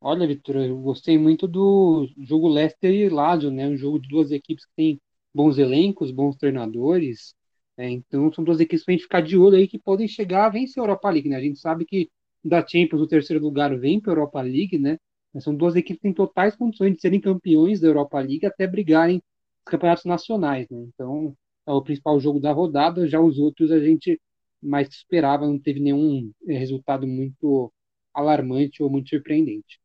[0.00, 3.66] Olha, Vitor, eu gostei muito do jogo Leicester e Lazio, né?
[3.66, 5.00] Um jogo de duas equipes que têm
[5.34, 7.34] bons elencos, bons treinadores,
[7.76, 10.46] é, então, são duas equipes para a gente ficar de olho aí que podem chegar
[10.46, 11.36] a vencer a Europa League, né?
[11.36, 12.10] A gente sabe que
[12.42, 14.98] da Champions o terceiro lugar vem para a Europa League, né?
[15.32, 18.66] Mas são duas equipes que têm totais condições de serem campeões da Europa League até
[18.66, 20.78] brigarem nos campeonatos nacionais, né?
[20.94, 21.36] Então,
[21.66, 23.08] é o principal jogo da rodada.
[23.08, 24.20] Já os outros a gente
[24.62, 27.72] mais esperava, não teve nenhum é, resultado muito
[28.14, 29.80] alarmante ou muito surpreendente.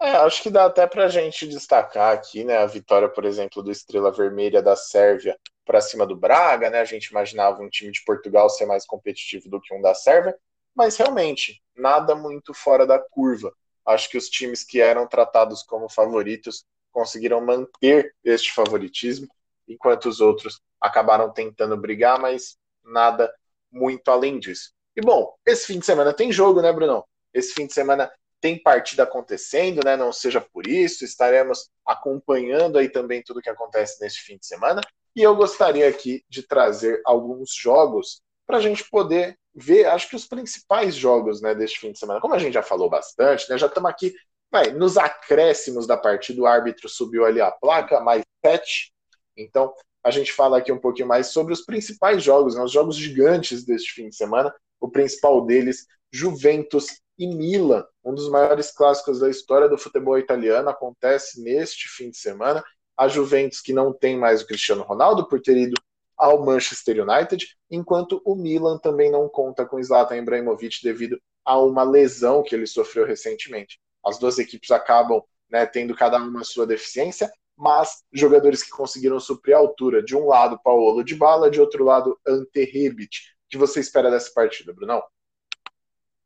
[0.00, 3.62] É, acho que dá até para a gente destacar aqui, né, a vitória, por exemplo,
[3.62, 6.80] do Estrela Vermelha da Sérvia para cima do Braga, né?
[6.80, 10.36] A gente imaginava um time de Portugal ser mais competitivo do que um da Sérvia,
[10.74, 13.54] mas realmente nada muito fora da curva.
[13.86, 19.28] Acho que os times que eram tratados como favoritos conseguiram manter este favoritismo,
[19.72, 23.32] enquanto os outros acabaram tentando brigar, mas nada
[23.70, 24.72] muito além disso.
[24.96, 27.04] E bom, esse fim de semana tem jogo, né, Bruno?
[27.32, 28.10] Esse fim de semana
[28.40, 29.96] tem partida acontecendo, né?
[29.96, 34.80] Não seja por isso, estaremos acompanhando aí também tudo que acontece neste fim de semana.
[35.14, 40.16] E eu gostaria aqui de trazer alguns jogos para a gente poder ver, acho que
[40.16, 42.20] os principais jogos né, deste fim de semana.
[42.20, 44.14] Como a gente já falou bastante, né, já estamos aqui
[44.52, 48.92] vai, nos acréscimos da partida, o árbitro subiu ali a placa, mais sete.
[49.36, 49.72] Então,
[50.04, 53.64] a gente fala aqui um pouquinho mais sobre os principais jogos, né, os jogos gigantes
[53.64, 54.52] deste fim de semana.
[54.80, 56.86] O principal deles, Juventus
[57.18, 62.16] e Milan, um dos maiores clássicos da história do futebol italiano, acontece neste fim de
[62.16, 62.64] semana.
[62.96, 65.80] A Juventus, que não tem mais o Cristiano Ronaldo por ter ido
[66.16, 71.82] ao Manchester United, enquanto o Milan também não conta com Zlatan Ibrahimovic devido a uma
[71.82, 73.80] lesão que ele sofreu recentemente.
[74.04, 79.20] As duas equipes acabam né, tendo cada uma a sua deficiência, mas jogadores que conseguiram
[79.20, 80.02] suprir a altura.
[80.02, 83.18] De um lado, Paulo de Bala, de outro lado, Ante Rebic.
[83.46, 85.02] O que você espera dessa partida, Brunão?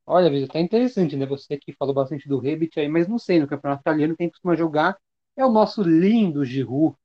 [0.07, 1.27] Olha, Vitor, tá interessante, né?
[1.27, 4.55] Você que falou bastante do Rebit aí, mas não sei, no campeonato italiano quem costuma
[4.55, 4.97] jogar
[5.37, 6.97] é o nosso lindo Giroud.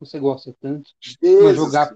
[0.00, 0.90] Você gosta tanto.
[1.02, 1.94] Costuma jogar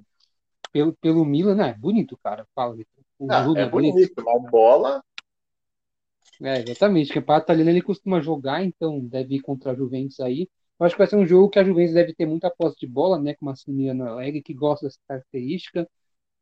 [0.71, 1.75] pelo, pelo Milan, né?
[1.75, 2.47] Bonito, cara.
[2.55, 3.03] Fala, Vitor.
[3.19, 5.03] Não, é, é bonito, bonito, uma bola.
[6.43, 7.11] É, exatamente.
[7.11, 10.49] O campeonato italiano ele costuma jogar, então deve ir contra a Juventus aí.
[10.81, 12.87] Eu acho que vai ser um jogo que a Juventus deve ter muita posse de
[12.87, 13.35] bola, né?
[13.35, 15.87] Com uma Simiano Alegre que gosta dessa característica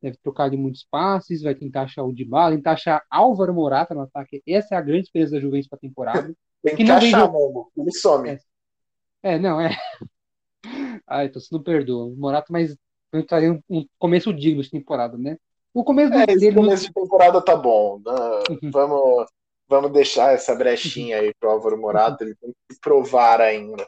[0.01, 4.03] deve trocar ali muitos passes, vai tentar achar o Dybala, tentar achar Álvaro Morata no
[4.03, 4.43] ataque.
[4.47, 6.35] Essa é a grande esperança da Juventus para a temporada.
[6.63, 7.71] Tem que, que achar, mesmo.
[7.77, 8.29] Ele some.
[8.31, 8.39] É.
[9.23, 9.71] é, não, é.
[11.07, 12.13] Ai, então você não perdoa.
[12.17, 12.77] Morata, mas
[13.15, 15.37] estaria um, um começo digno de temporada, né?
[15.73, 16.55] O começo é, dele.
[16.55, 18.01] Começo de temporada tá bom.
[18.05, 18.13] Né?
[18.51, 18.71] Uhum.
[18.73, 19.31] Vamos,
[19.69, 23.87] vamos deixar essa brechinha aí pro Álvaro Morata, ele tem que provar ainda.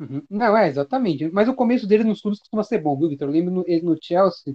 [0.00, 0.22] Uhum.
[0.28, 1.28] Não, é, exatamente.
[1.30, 3.28] Mas o começo dele nos clubes costuma ser bom, viu, Vitor?
[3.28, 4.54] Eu lembro no, ele no Chelsea,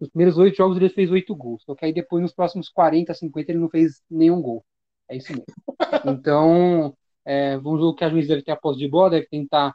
[0.00, 1.62] nos primeiros oito jogos ele fez oito gols.
[1.64, 4.64] Só que aí depois, nos próximos 40, 50, ele não fez nenhum gol.
[5.08, 5.46] É isso mesmo.
[6.04, 9.26] Então, é, vamos ver o que a juiz deve ter a posse de bola, deve
[9.26, 9.74] tentar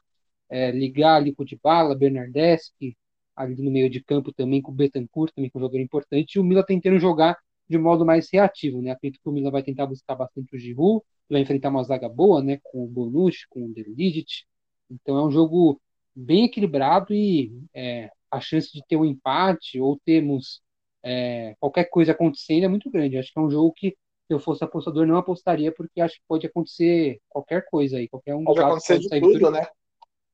[0.49, 2.97] é, ligar ali com o Dybala, Bernardeschi,
[3.35, 6.39] ali no meio de campo também com o Betancourt, também com um jogador importante, e
[6.39, 7.37] o Milan tentando jogar
[7.67, 8.91] de modo mais reativo, né?
[8.91, 12.41] Acredito que o Milan vai tentar buscar bastante o Giroud, vai enfrentar uma zaga boa,
[12.43, 12.59] né?
[12.63, 14.45] Com o Bonucci, com o Deligit.
[14.89, 15.79] Então é um jogo
[16.15, 20.61] bem equilibrado e é, a chance de ter um empate ou termos
[21.03, 23.17] é, qualquer coisa acontecendo é muito grande.
[23.17, 26.23] Acho que é um jogo que se eu fosse apostador não apostaria porque acho que
[26.27, 29.67] pode acontecer qualquer coisa aí, qualquer um pode acontecer de tudo, né?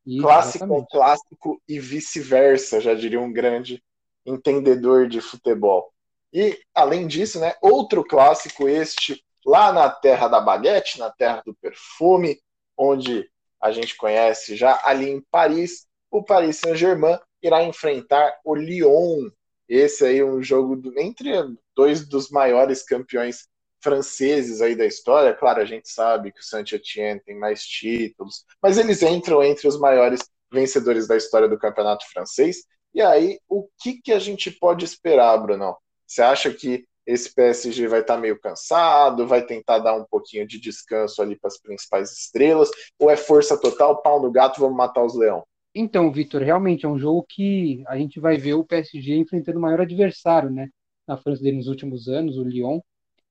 [0.05, 0.91] Isso, clássico exatamente.
[0.91, 3.83] clássico e vice-versa, já diria um grande
[4.25, 5.91] entendedor de futebol.
[6.31, 11.55] E, além disso, né, outro clássico este, lá na terra da baguete, na terra do
[11.55, 12.39] perfume,
[12.77, 13.29] onde
[13.61, 19.29] a gente conhece já ali em Paris, o Paris Saint-Germain irá enfrentar o Lyon.
[19.67, 21.31] Esse aí é um jogo do, entre
[21.75, 23.47] dois dos maiores campeões
[23.81, 25.33] franceses aí da história.
[25.33, 29.79] Claro, a gente sabe que o Saint-Étienne tem mais títulos, mas eles entram entre os
[29.79, 32.63] maiores vencedores da história do campeonato francês.
[32.93, 35.77] E aí, o que, que a gente pode esperar, Brunão?
[36.07, 40.47] Você acha que esse PSG vai estar tá meio cansado, vai tentar dar um pouquinho
[40.47, 44.77] de descanso ali para as principais estrelas, ou é força total, pau no gato, vamos
[44.77, 45.43] matar os leão?
[45.73, 49.61] Então, Vitor, realmente é um jogo que a gente vai ver o PSG enfrentando o
[49.61, 50.69] maior adversário, né?
[51.07, 52.79] Na França dele nos últimos anos, o Lyon.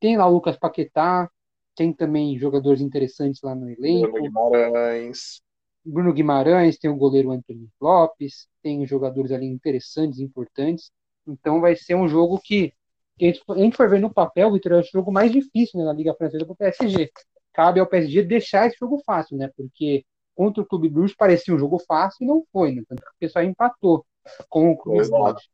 [0.00, 1.30] Tem lá o Lucas Paquetá,
[1.76, 4.10] tem também jogadores interessantes lá no elenco.
[4.10, 5.40] Bruno Guimarães.
[5.84, 10.90] Bruno Guimarães, tem o goleiro Antônio Lopes, tem jogadores ali interessantes, importantes.
[11.26, 12.72] Então vai ser um jogo que
[13.20, 16.14] a, gente, for ver no papel, Vitor, é o jogo mais difícil né, na Liga
[16.14, 17.10] Francesa para o PSG.
[17.52, 19.50] Cabe ao PSG deixar esse jogo fácil, né?
[19.56, 20.04] Porque
[20.34, 22.82] contra o Clube Bruges parecia um jogo fácil e não foi, né?
[22.88, 24.04] Tanto que o pessoal empatou
[24.48, 25.48] com o Clube Bruges.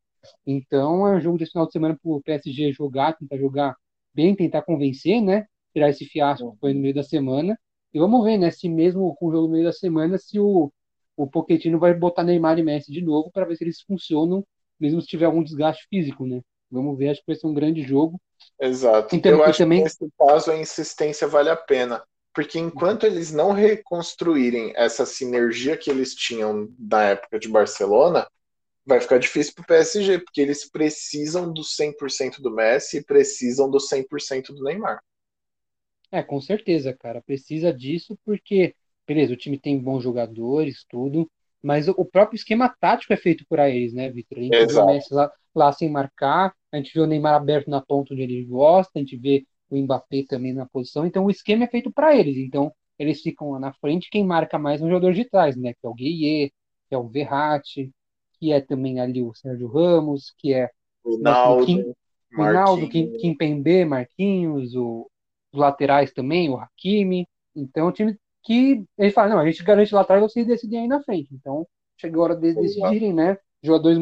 [0.47, 3.77] Então é um jogo desse final de semana para o PSG jogar, tentar jogar
[4.13, 5.47] bem, tentar convencer, né?
[5.73, 7.59] Tirar esse fiasco que foi no meio da semana.
[7.93, 8.51] E vamos ver, né?
[8.51, 10.73] Se mesmo com o jogo no meio da semana, se o,
[11.17, 14.45] o Pochettino vai botar Neymar e Messi de novo para ver se eles funcionam
[14.79, 16.41] mesmo se tiver algum desgaste físico, né?
[16.71, 18.21] Vamos ver, acho que vai ser um grande jogo.
[18.61, 19.15] Exato.
[19.15, 19.79] Então, Eu acho também...
[19.79, 22.03] que nesse caso a insistência vale a pena.
[22.35, 28.27] Porque enquanto eles não reconstruírem essa sinergia que eles tinham na época de Barcelona,
[28.85, 33.71] vai ficar difícil para o PSG, porque eles precisam do 100% do Messi e precisam
[33.71, 35.01] do 100% do Neymar.
[36.11, 37.23] É, com certeza, cara.
[37.23, 38.75] Precisa disso porque,
[39.07, 41.31] beleza, o time tem bons jogadores, tudo,
[41.65, 44.39] mas o próprio esquema tático é feito por eles, né, Vitor?
[44.39, 44.87] A gente Exato.
[44.87, 48.13] vê o Messi lá, lá, sem marcar, a gente vê o Neymar aberto na ponta
[48.13, 51.67] onde ele gosta, a gente vê o Mbappé também na posição, então o esquema é
[51.67, 55.15] feito para eles, então eles ficam lá na frente, quem marca mais é o jogador
[55.15, 56.53] de trás, né, que é o Gueye,
[56.87, 57.91] que é o Verratti,
[58.39, 60.69] que é também ali o Sérgio Ramos, que é
[61.03, 61.95] o Ronaldo, Kim,
[62.37, 65.11] Ronaldo Kim, Kim Pembe, Marquinhos, o,
[65.51, 68.15] os laterais também, o Hakimi, então o time
[68.45, 71.35] que eles falam, não, a gente garante lá atrás, vocês decidem aí na frente.
[71.35, 71.67] Então,
[71.97, 73.39] chegou a hora de decidirem, né?
[73.63, 73.99] Jogadores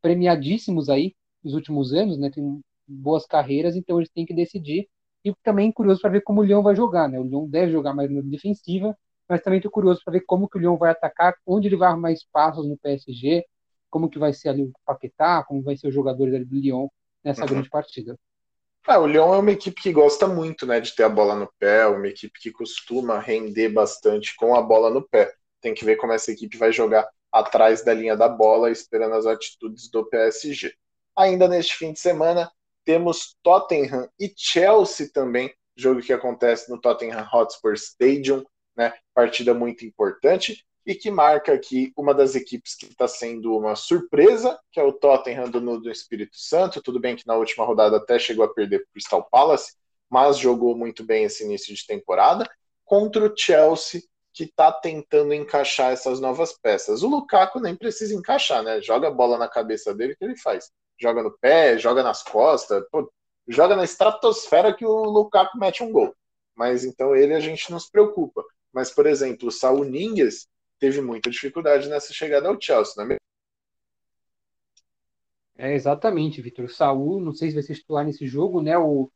[0.00, 2.30] premiadíssimos aí nos últimos anos, né?
[2.30, 4.88] Tem boas carreiras, então eles têm que decidir.
[5.24, 7.18] E também curioso para ver como o Leão vai jogar, né?
[7.18, 8.96] O Leão deve jogar mais na defensiva,
[9.28, 11.88] mas também estou curioso para ver como que o Leão vai atacar, onde ele vai
[11.88, 13.44] arrumar espaços no PSG,
[13.90, 16.90] como que vai ser ali o Paquetá, como vai ser os jogadores ali do Leão
[17.22, 17.48] nessa uhum.
[17.48, 18.18] grande partida.
[18.86, 21.50] Ah, o Lyon é uma equipe que gosta muito né, de ter a bola no
[21.58, 25.32] pé, uma equipe que costuma render bastante com a bola no pé.
[25.60, 29.24] Tem que ver como essa equipe vai jogar atrás da linha da bola, esperando as
[29.24, 30.74] atitudes do PSG.
[31.16, 32.50] Ainda neste fim de semana,
[32.84, 38.44] temos Tottenham e Chelsea também, jogo que acontece no Tottenham Hotspur Stadium,
[38.76, 38.92] né?
[39.14, 44.58] Partida muito importante e que marca aqui uma das equipes que está sendo uma surpresa,
[44.70, 46.82] que é o Tottenham do, do Espírito Santo.
[46.82, 49.74] Tudo bem que na última rodada até chegou a perder para o Crystal Palace,
[50.10, 52.48] mas jogou muito bem esse início de temporada,
[52.84, 54.02] contra o Chelsea,
[54.34, 57.02] que está tentando encaixar essas novas peças.
[57.02, 58.80] O Lukaku nem precisa encaixar, né?
[58.80, 60.70] Joga a bola na cabeça dele, que ele faz?
[60.98, 63.10] Joga no pé, joga nas costas, pô,
[63.46, 66.14] joga na estratosfera que o Lukaku mete um gol.
[66.54, 68.42] Mas então ele a gente não se preocupa.
[68.72, 70.48] Mas, por exemplo, o Saul Ningues
[70.82, 73.16] teve muita dificuldade nessa chegada ao Chelsea, não é?
[75.56, 76.68] É, exatamente, Vitor.
[76.68, 78.76] Saúl, não sei se vai ser titular nesse jogo, né?
[78.76, 79.08] O,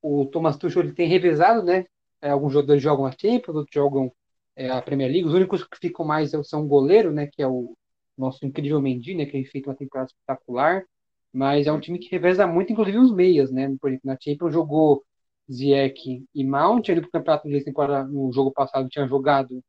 [0.00, 1.86] o Thomas Tuchel ele tem revezado, né?
[2.22, 4.12] É, alguns jogadores jogam a Champions, outros jogam
[4.54, 5.26] é, a Premier League.
[5.26, 7.26] Os únicos que ficam mais são o goleiro, né?
[7.26, 7.76] Que é o
[8.16, 9.26] nosso incrível Mendy, né?
[9.26, 10.84] Que tem feito uma temporada espetacular.
[11.32, 13.74] Mas é um time que reveza muito, inclusive os meias, né?
[13.80, 15.04] Por exemplo, na Champions jogou
[15.50, 16.88] Ziyech e Mount.
[16.88, 19.60] Ele, no campeonato de temporada, no jogo passado, tinha jogado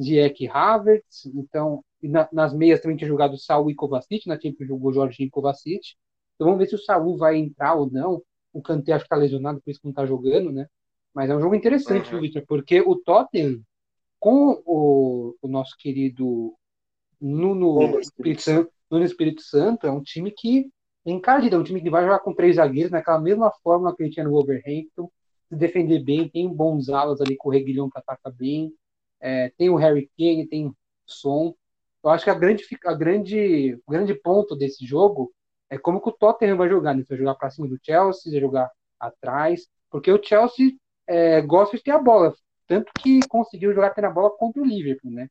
[0.00, 1.26] Ziyech e Havertz.
[1.34, 4.26] Então, na, nas meias também tinha jogado Saul e Kovacic.
[4.26, 5.94] Na Champions jogou Jorginho e Kovacic.
[6.34, 8.22] Então, vamos ver se o Saul vai entrar ou não.
[8.52, 10.66] O Kanté acho que está lesionado, por isso que não está jogando, né?
[11.14, 12.20] Mas é um jogo interessante, uhum.
[12.20, 13.60] Victor, porque o Tottenham,
[14.18, 16.54] com o, o nosso querido
[17.20, 20.70] Nuno, Espírito Santo, Nuno Espírito Santo, é um time que
[21.06, 24.02] é encardido, é um time que vai jogar com três zagueiros, naquela mesma forma que
[24.02, 25.10] ele tinha no Wolverhampton,
[25.48, 28.72] se defender bem, tem bons alas ali com o Reguilhão que ataca bem,
[29.22, 31.54] é, tem o Harry Kane, tem o Son.
[32.02, 35.32] Eu acho que a grande, a grande, o grande ponto desse jogo
[35.70, 37.04] é como que o Tottenham vai jogar, né?
[37.08, 40.72] vai jogar para cima do Chelsea, vai jogar atrás, porque o Chelsea
[41.06, 42.34] é, gosta de ter a bola,
[42.66, 45.28] tanto que conseguiu jogar tendo a bola contra o Liverpool, né?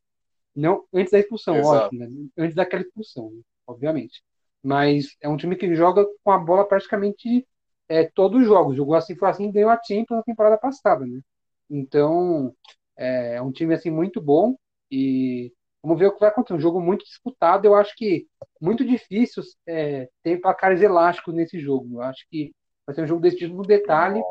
[0.54, 2.08] Não antes da expulsão, óbvio, né?
[2.36, 3.40] antes daquela expulsão, né?
[3.66, 4.22] obviamente.
[4.62, 7.46] Mas é um time que joga com a bola praticamente
[7.88, 8.76] é, todos os jogos.
[8.76, 11.20] Jogou assim, foi assim, ganhou a Champions na temporada passada, né?
[11.68, 12.54] Então,
[12.96, 14.56] é, é um time assim muito bom
[14.90, 16.54] e vamos ver o que vai acontecer.
[16.54, 17.66] Um jogo muito disputado.
[17.66, 18.26] Eu acho que
[18.60, 21.96] muito difícil é, ter placares elásticos nesse jogo.
[21.96, 22.52] Eu acho que
[22.86, 24.22] vai ser um jogo decidido no detalhe.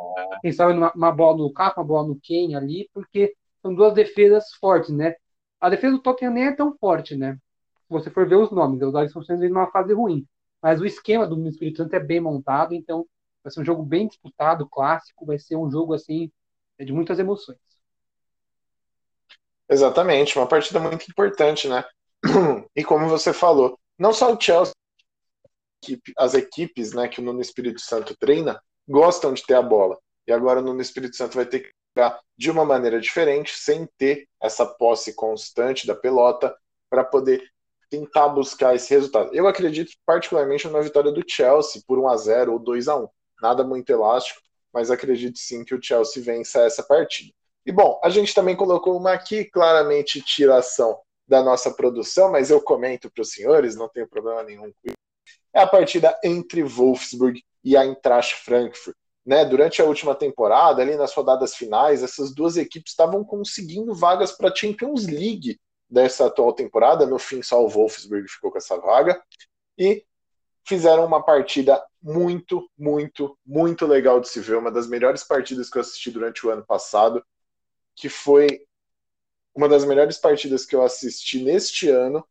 [0.42, 3.94] Quem sabe uma, uma bola no Capo, uma bola no Kane ali, porque são duas
[3.94, 5.16] defesas fortes, né?
[5.60, 7.38] A defesa do Tottenham nem é tão forte, né?
[7.76, 10.26] Se você for ver os nomes, os Alisson estão sendo numa fase ruim.
[10.62, 13.06] Mas o esquema do Espírito Santo é bem montado, então
[13.44, 16.32] vai ser um jogo bem disputado, clássico, vai ser um jogo assim
[16.80, 17.58] de muitas emoções.
[19.72, 21.86] Exatamente, uma partida muito importante, né?
[22.76, 24.74] E como você falou, não só o Chelsea,
[26.18, 29.98] as equipes né, que o Nuno Espírito Santo treina gostam de ter a bola.
[30.28, 33.88] E agora o Nuno Espírito Santo vai ter que jogar de uma maneira diferente, sem
[33.98, 36.56] ter essa posse constante da pelota,
[36.90, 37.42] para poder
[37.90, 39.34] tentar buscar esse resultado.
[39.34, 43.08] Eu acredito particularmente numa vitória do Chelsea por 1 a 0 ou 2 a 1
[43.42, 44.42] Nada muito elástico,
[44.74, 47.34] mas acredito sim que o Chelsea vença essa partida.
[47.66, 52.62] E bom, a gente também colocou uma aqui, claramente tiração da nossa produção, mas eu
[52.62, 55.02] comento para os senhores, não tenho problema nenhum com isso
[55.54, 58.96] é a partida entre Wolfsburg e a Eintracht Frankfurt.
[59.24, 64.32] Né, durante a última temporada, ali nas rodadas finais, essas duas equipes estavam conseguindo vagas
[64.32, 67.06] para a Champions League dessa atual temporada.
[67.06, 69.22] No fim, só o Wolfsburg ficou com essa vaga.
[69.78, 70.04] E
[70.66, 74.58] fizeram uma partida muito, muito, muito legal de se ver.
[74.58, 77.24] Uma das melhores partidas que eu assisti durante o ano passado,
[78.02, 78.66] que foi
[79.54, 82.28] uma das melhores partidas que eu assisti neste ano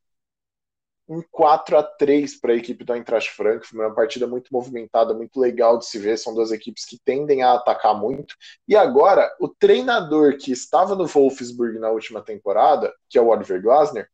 [1.08, 5.38] um 4 a 3 para a equipe do Eintracht Frankfurt, uma partida muito movimentada, muito
[5.40, 8.36] legal de se ver, são duas equipes que tendem a atacar muito.
[8.66, 13.60] E agora, o treinador que estava no Wolfsburg na última temporada, que é o Oliver
[13.62, 14.08] Glasner,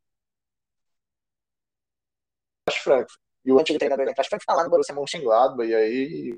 [2.82, 3.18] Frankfurt.
[3.44, 6.36] E o antigo treinador do Eintracht Frankfurt está lá no Borussia Mönchengladbach, e aí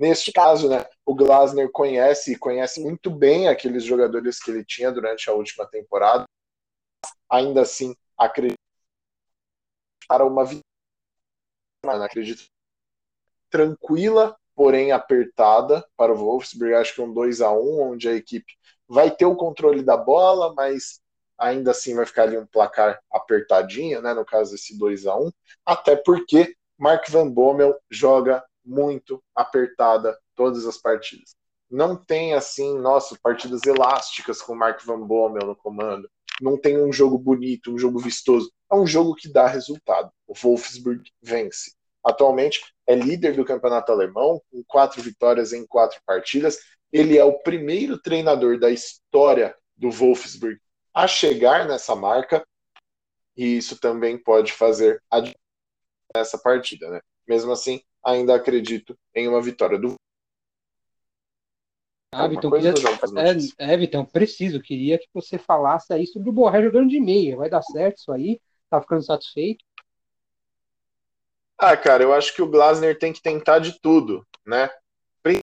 [0.00, 5.28] Neste caso, né, o Glasner conhece conhece muito bem aqueles jogadores que ele tinha durante
[5.28, 6.24] a última temporada.
[7.28, 8.56] Ainda assim, acredito
[10.08, 10.64] para uma vitória,
[12.02, 12.46] acredito,
[13.50, 16.72] tranquila, porém apertada para o Wolfsburg.
[16.72, 18.54] Acho que um 2 a 1 onde a equipe
[18.88, 21.02] vai ter o controle da bola, mas
[21.36, 24.14] ainda assim vai ficar ali um placar apertadinho, né?
[24.14, 25.30] No caso, esse 2 a 1
[25.66, 31.34] até porque Mark Van Bommel joga muito apertada todas as partidas.
[31.70, 36.08] Não tem assim, nossa, partidas elásticas com Mark Van Bommel no comando
[36.40, 38.50] não tem um jogo bonito, um jogo vistoso.
[38.72, 40.10] É um jogo que dá resultado.
[40.26, 41.74] O Wolfsburg vence.
[42.02, 46.58] Atualmente é líder do campeonato alemão, com quatro vitórias em quatro partidas.
[46.90, 50.58] Ele é o primeiro treinador da história do Wolfsburg
[50.94, 52.44] a chegar nessa marca,
[53.36, 55.22] e isso também pode fazer a
[56.14, 56.90] nessa partida.
[56.90, 57.00] Né?
[57.28, 59.94] Mesmo assim, ainda acredito em uma vitória do
[62.12, 62.74] ah, Vitão, queria...
[63.58, 64.60] é, é, Vitão, preciso.
[64.60, 67.36] Queria que você falasse aí sobre o Borré jogando de meia.
[67.36, 68.40] Vai dar certo isso aí?
[68.68, 69.64] Tá ficando satisfeito?
[71.56, 74.68] Ah, cara, eu acho que o Glasner tem que tentar de tudo, né?
[75.22, 75.42] Três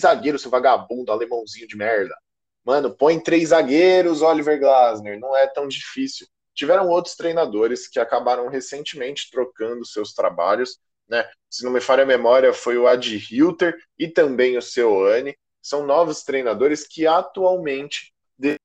[0.00, 2.14] zagueiros, seu vagabundo, alemãozinho de merda.
[2.64, 5.18] Mano, põe três zagueiros, Oliver Glasner.
[5.18, 6.26] Não é tão difícil.
[6.54, 10.78] Tiveram outros treinadores que acabaram recentemente trocando seus trabalhos,
[11.08, 11.28] né?
[11.50, 15.86] Se não me falha a memória, foi o Ad Hilter e também o Seoane são
[15.86, 18.56] novos treinadores que atualmente né,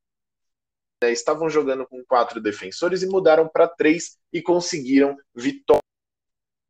[1.11, 5.83] estavam jogando com quatro defensores e mudaram para três e conseguiram vitória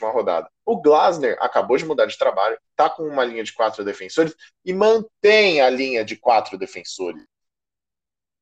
[0.02, 0.50] uma rodada.
[0.66, 4.74] O Glasner acabou de mudar de trabalho, está com uma linha de quatro defensores e
[4.74, 7.24] mantém a linha de quatro defensores.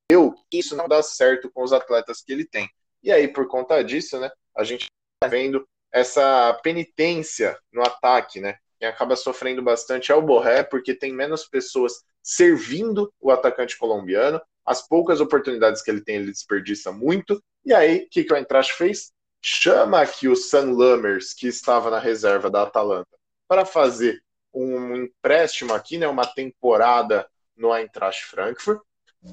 [0.10, 2.70] Eu, isso não dá certo com os atletas que ele tem.
[3.04, 8.58] E aí, por conta disso, né, a gente está vendo essa penitência no ataque, né?
[8.80, 14.42] Quem acaba sofrendo bastante é o Borré, porque tem menos pessoas servindo o atacante colombiano.
[14.66, 17.44] As poucas oportunidades que ele tem, ele desperdiça muito.
[17.66, 19.12] E aí, o que, que o Eintracht fez?
[19.42, 23.18] Chama aqui o Sam Lammers, que estava na reserva da Atalanta,
[23.48, 24.22] para fazer
[24.54, 28.82] um empréstimo aqui, né, uma temporada no Eintracht Frankfurt.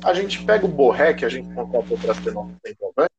[0.04, 3.14] A gente pega o Borré, que a gente contratou para ser nosso centroavante,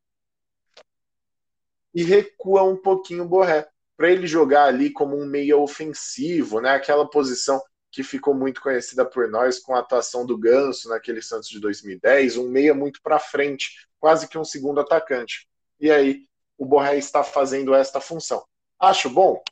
[2.00, 6.70] e recua um pouquinho o Borré para ele jogar ali como um meia ofensivo, né?
[6.70, 11.50] Aquela posição que ficou muito conhecida por nós com a atuação do Ganso naquele Santos
[11.50, 15.46] de 2010, um meia muito para frente, quase que um segundo atacante.
[15.78, 16.26] E aí
[16.58, 18.46] o Borré está fazendo esta função.
[18.80, 19.44] Acho bom?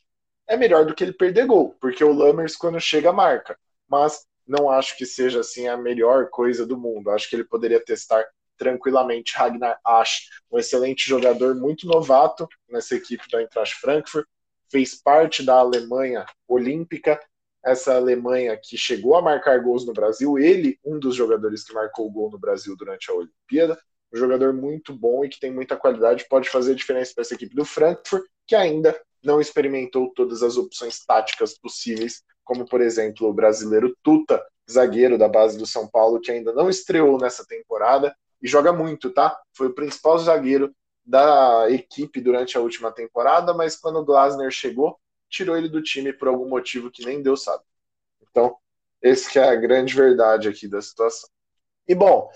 [0.48, 4.70] É melhor do que ele perder gol, porque o Lammers quando chega marca, mas não
[4.70, 7.10] acho que seja assim a melhor coisa do mundo.
[7.10, 8.26] Acho que ele poderia testar
[8.58, 14.26] tranquilamente Ragnar Asch, um excelente jogador, muito novato nessa equipe da Eintracht Frankfurt,
[14.70, 17.20] fez parte da Alemanha Olímpica,
[17.64, 22.10] essa Alemanha que chegou a marcar gols no Brasil, ele, um dos jogadores que marcou
[22.12, 23.80] gol no Brasil durante a Olimpíada,
[24.14, 27.34] um jogador muito bom e que tem muita qualidade, pode fazer a diferença para essa
[27.34, 33.28] equipe do Frankfurt, que ainda não experimentou todas as opções táticas possíveis, como por exemplo
[33.28, 38.16] o brasileiro Tuta, zagueiro da base do São Paulo, que ainda não estreou nessa temporada
[38.42, 39.40] e joga muito, tá?
[39.54, 40.74] Foi o principal zagueiro
[41.06, 46.12] da equipe durante a última temporada, mas quando o Glasner chegou, tirou ele do time
[46.12, 47.64] por algum motivo que nem Deus sabe.
[48.30, 48.56] Então,
[49.02, 51.30] esse é a grande verdade aqui da situação.
[51.88, 52.30] E bom,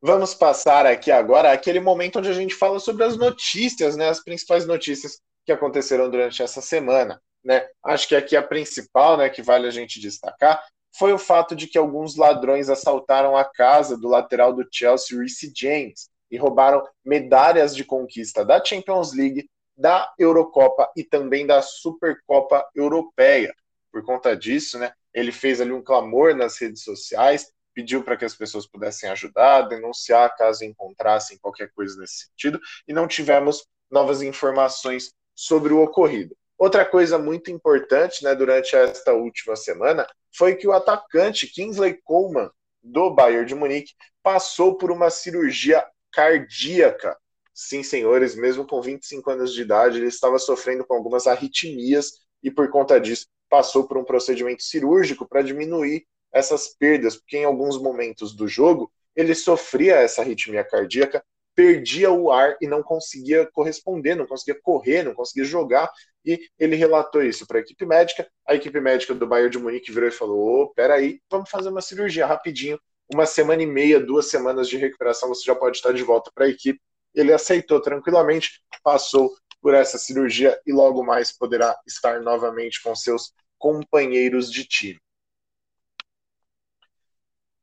[0.00, 4.22] vamos passar aqui agora aquele momento onde a gente fala sobre as notícias, né, as
[4.22, 7.66] principais notícias que aconteceram durante essa semana, né?
[7.82, 10.62] Acho que aqui a principal, né, que vale a gente destacar,
[10.96, 15.52] foi o fato de que alguns ladrões assaltaram a casa do lateral do Chelsea, Reece
[15.56, 22.68] James, e roubaram medalhas de conquista da Champions League, da Eurocopa e também da Supercopa
[22.74, 23.54] Europeia.
[23.92, 28.24] Por conta disso, né, ele fez ali um clamor nas redes sociais, pediu para que
[28.24, 34.20] as pessoas pudessem ajudar, denunciar caso encontrassem qualquer coisa nesse sentido, e não tivemos novas
[34.20, 36.36] informações sobre o ocorrido.
[36.58, 40.04] Outra coisa muito importante né, durante esta última semana
[40.34, 42.50] foi que o atacante Kingsley Coleman,
[42.82, 47.16] do Bayern de Munique, passou por uma cirurgia cardíaca.
[47.52, 52.12] Sim, senhores, mesmo com 25 anos de idade, ele estava sofrendo com algumas arritmias
[52.42, 57.44] e, por conta disso, passou por um procedimento cirúrgico para diminuir essas perdas, porque em
[57.44, 61.24] alguns momentos do jogo ele sofria essa arritmia cardíaca,
[61.58, 65.90] perdia o ar e não conseguia corresponder, não conseguia correr, não conseguia jogar,
[66.24, 68.28] e ele relatou isso para a equipe médica.
[68.46, 71.80] A equipe médica do Bayern de Munique virou e falou: oh, peraí, vamos fazer uma
[71.82, 72.78] cirurgia rapidinho
[73.12, 76.44] uma semana e meia, duas semanas de recuperação, você já pode estar de volta para
[76.44, 76.80] a equipe.
[77.14, 83.32] Ele aceitou tranquilamente, passou por essa cirurgia e logo mais poderá estar novamente com seus
[83.58, 85.00] companheiros de time.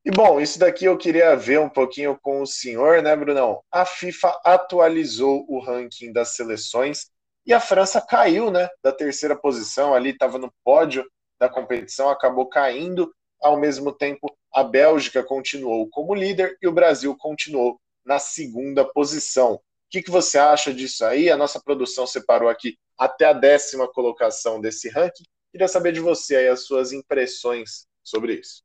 [0.06, 3.64] E bom, isso daqui eu queria ver um pouquinho com o senhor, né, Brunão?
[3.72, 7.10] A FIFA atualizou o ranking das seleções
[7.44, 11.04] e a França caiu, né, da terceira posição, ali estava no pódio
[11.40, 17.16] da competição, acabou caindo ao mesmo tempo, a Bélgica continuou como líder e o Brasil
[17.18, 19.54] continuou na segunda posição.
[19.56, 21.32] O que, que você acha disso aí?
[21.32, 25.24] A nossa produção separou aqui até a décima colocação desse ranking.
[25.52, 28.65] Queria saber de você aí as suas impressões sobre isso.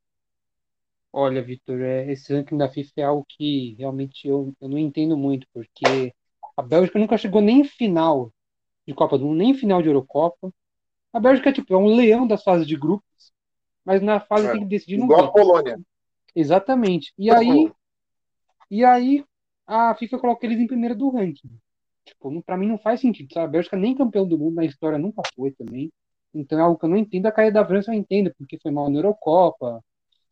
[1.12, 5.16] Olha, Vitor, é, esse ranking da FIFA é algo que realmente eu, eu não entendo
[5.16, 6.14] muito, porque
[6.56, 8.32] a Bélgica nunca chegou nem em final
[8.86, 10.52] de Copa do Mundo, nem em final de Eurocopa.
[11.12, 13.32] A Bélgica tipo, é um leão das fases de grupos,
[13.84, 14.52] mas na fase é.
[14.52, 15.80] tem que decidir no Igual a Polônia.
[16.34, 17.12] Exatamente.
[17.18, 17.72] E aí,
[18.70, 19.24] e aí
[19.66, 21.50] a FIFA coloca eles em primeiro do ranking.
[22.04, 23.46] Tipo, para mim não faz sentido, sabe?
[23.46, 25.92] A Bélgica nem campeão do mundo na história nunca foi também.
[26.32, 27.26] Então é algo que eu não entendo.
[27.26, 29.82] A caída da França eu entendo, porque foi mal na Eurocopa.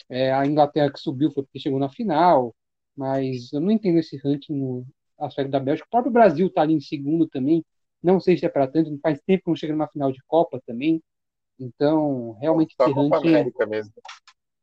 [0.09, 2.55] É, a Inglaterra que subiu foi porque chegou na final.
[2.97, 4.85] Mas eu não entendo esse ranking no
[5.19, 5.87] aspecto da Bélgica.
[5.87, 7.65] O próprio Brasil tá ali em segundo também.
[8.03, 10.61] Não sei se é para tanto, faz tempo que não chega numa final de Copa
[10.67, 11.03] também.
[11.59, 13.11] Então, realmente esse ranking.
[13.11, 13.93] Copa é América mesmo.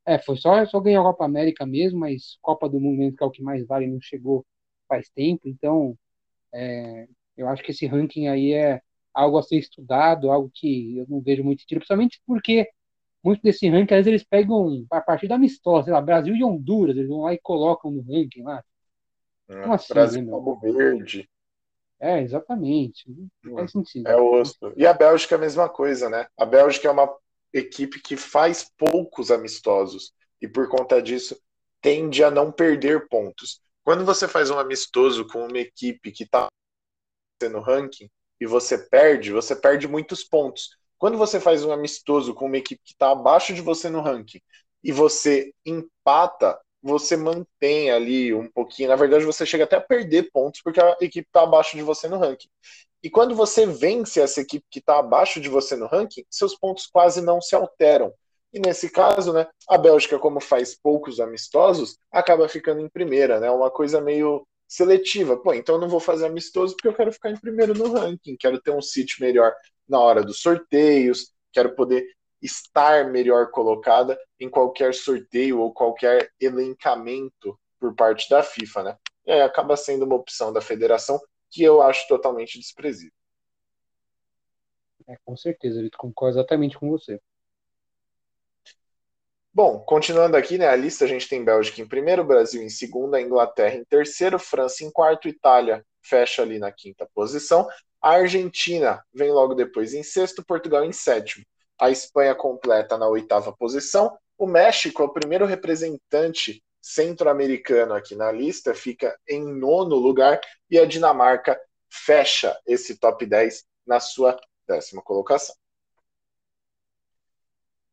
[0.06, 3.26] É, foi só, só ganhar a Copa América mesmo, mas Copa do Mundo que é
[3.26, 4.46] o que mais vale, não chegou
[4.88, 5.48] faz tempo.
[5.48, 5.98] Então,
[6.54, 8.82] é, eu acho que esse ranking aí é
[9.14, 12.70] algo a ser estudado, algo que eu não vejo muito sentido, principalmente porque
[13.26, 16.44] muito desse ranking, às vezes eles pegam a partir da amistosa, sei lá, Brasil e
[16.44, 18.64] Honduras, eles vão lá e colocam no ranking lá.
[19.50, 21.30] É, Como assim, Brasil né, Cabo Verde.
[22.00, 23.06] É, exatamente.
[23.44, 24.08] Não faz sentido.
[24.08, 24.74] É osso.
[24.78, 26.28] E a Bélgica é a mesma coisa, né?
[26.38, 27.12] A Bélgica é uma
[27.54, 31.40] equipe que faz poucos amistosos e por conta disso
[31.82, 33.62] tende a não perder pontos.
[33.84, 36.48] Quando você faz um amistoso com uma equipe que está
[37.50, 38.10] no ranking
[38.40, 40.78] e você perde, você perde muitos pontos.
[40.98, 44.40] Quando você faz um amistoso com uma equipe que está abaixo de você no ranking
[44.84, 48.90] e você empata, você mantém ali um pouquinho.
[48.90, 52.08] Na verdade, você chega até a perder pontos porque a equipe está abaixo de você
[52.08, 52.48] no ranking.
[53.04, 56.88] E quando você vence essa equipe que está abaixo de você no ranking, seus pontos
[56.88, 58.14] quase não se alteram.
[58.54, 63.52] E nesse caso, né, a Bélgica, como faz poucos amistosos, acaba ficando em primeira, né?
[63.52, 65.38] Uma coisa meio seletiva.
[65.38, 68.38] Pô, então eu não vou fazer amistoso porque eu quero ficar em primeiro no ranking,
[68.40, 69.54] quero ter um sítio melhor
[69.88, 72.06] na hora dos sorteios, quero poder
[72.42, 78.98] estar melhor colocada em qualquer sorteio ou qualquer elencamento por parte da FIFA, né?
[79.26, 81.20] E aí acaba sendo uma opção da federação
[81.50, 83.14] que eu acho totalmente desprezível.
[85.08, 87.20] É, com certeza, Vitor, concordo exatamente com você.
[89.54, 93.18] Bom, continuando aqui, né, a lista a gente tem Bélgica em primeiro, Brasil em segundo,
[93.18, 97.68] Inglaterra em terceiro, França em quarto, Itália fecha ali na quinta posição,
[98.02, 101.44] a Argentina vem logo depois em sexto, Portugal em sétimo,
[101.80, 108.32] a Espanha completa na oitava posição, o México é o primeiro representante centro-americano aqui na
[108.32, 110.40] lista, fica em nono lugar,
[110.70, 115.56] e a Dinamarca fecha esse top 10 na sua décima colocação.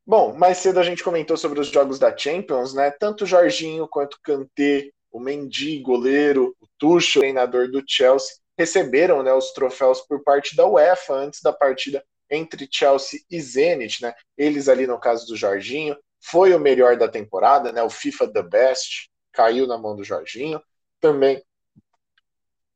[0.04, 2.90] Bom, mais cedo a gente comentou sobre os jogos da Champions, né?
[2.90, 9.52] Tanto Jorginho quanto Kanté, o Mendy, goleiro, o Tuchel, treinador do Chelsea, receberam né, os
[9.52, 14.14] troféus por parte da UEFA antes da partida entre Chelsea e Zenit, né?
[14.36, 17.82] Eles ali no caso do Jorginho, foi o melhor da temporada, né?
[17.82, 20.62] O FIFA The Best caiu na mão do Jorginho.
[21.00, 21.42] Também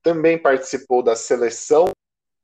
[0.02, 1.90] também participou da seleção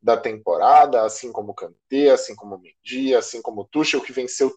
[0.03, 4.53] da temporada, assim como Kanté, assim como Mendy, assim como o Tuchel, que venceu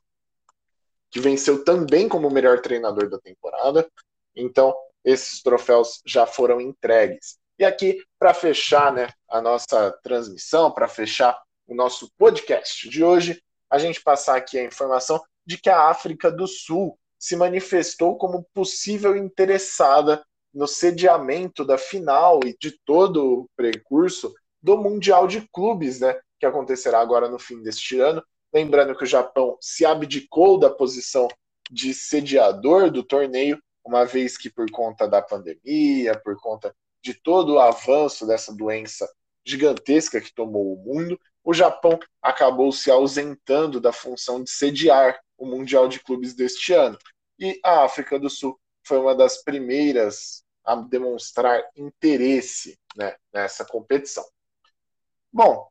[1.12, 3.88] que venceu também como o melhor treinador da temporada.
[4.36, 4.76] Então,
[5.06, 7.38] esses troféus já foram entregues.
[7.58, 13.42] E aqui, para fechar né, a nossa transmissão, para fechar o nosso podcast de hoje,
[13.70, 18.46] a gente passar aqui a informação de que a África do Sul se manifestou como
[18.54, 26.00] possível interessada no sediamento da final e de todo o percurso do Mundial de Clubes,
[26.00, 28.24] né, que acontecerá agora no fim deste ano.
[28.54, 31.28] Lembrando que o Japão se abdicou da posição
[31.70, 37.54] de sediador do torneio, uma vez que por conta da pandemia, por conta de todo
[37.54, 39.08] o avanço dessa doença
[39.46, 45.46] gigantesca que tomou o mundo, o Japão acabou se ausentando da função de sediar o
[45.46, 46.98] Mundial de Clubes deste ano.
[47.38, 54.26] E a África do Sul foi uma das primeiras a demonstrar interesse né, nessa competição.
[55.32, 55.68] Bom,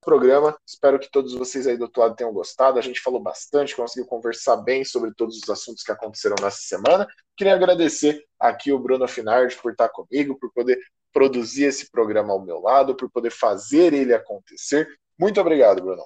[0.00, 2.78] programa, espero que todos vocês aí do outro lado tenham gostado.
[2.78, 7.06] A gente falou bastante, conseguiu conversar bem sobre todos os assuntos que aconteceram nessa semana.
[7.36, 10.78] Queria agradecer aqui o Bruno Finardi por estar comigo, por poder
[11.12, 14.88] produzir esse programa ao meu lado, por poder fazer ele acontecer.
[15.18, 16.04] Muito obrigado, Bruno.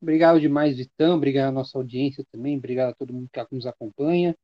[0.00, 1.16] Obrigado demais, Vitão.
[1.16, 2.58] Obrigado à nossa audiência também.
[2.58, 4.36] Obrigado a todo mundo que nos acompanha.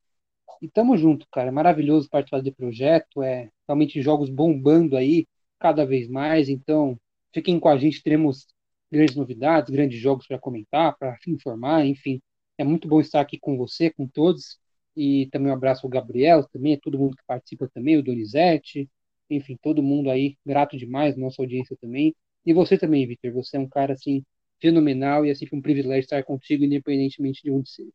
[0.62, 1.49] E tamo junto, cara.
[1.49, 3.22] É maravilhoso participar de projeto.
[3.22, 5.26] É realmente jogos bombando aí
[5.59, 6.49] cada vez mais.
[6.49, 6.99] Então,
[7.33, 8.03] fiquem com a gente.
[8.03, 8.47] Teremos
[8.91, 11.85] grandes novidades, grandes jogos para comentar, para informar.
[11.87, 12.20] Enfim,
[12.57, 14.59] é muito bom estar aqui com você, com todos.
[14.97, 18.91] E também um abraço ao Gabriel, também, a todo mundo que participa também, o Donizete,
[19.31, 22.14] enfim, todo mundo aí, grato demais, nossa audiência também.
[22.45, 24.24] E você também, Vitor, você é um cara, assim,
[24.61, 27.93] fenomenal e, assim, um privilégio estar contigo, independentemente de onde seja.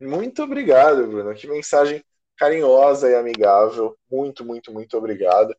[0.00, 1.34] Muito obrigado, Bruno.
[1.34, 2.02] Que mensagem
[2.36, 3.96] carinhosa e amigável.
[4.10, 5.54] Muito, muito, muito obrigado.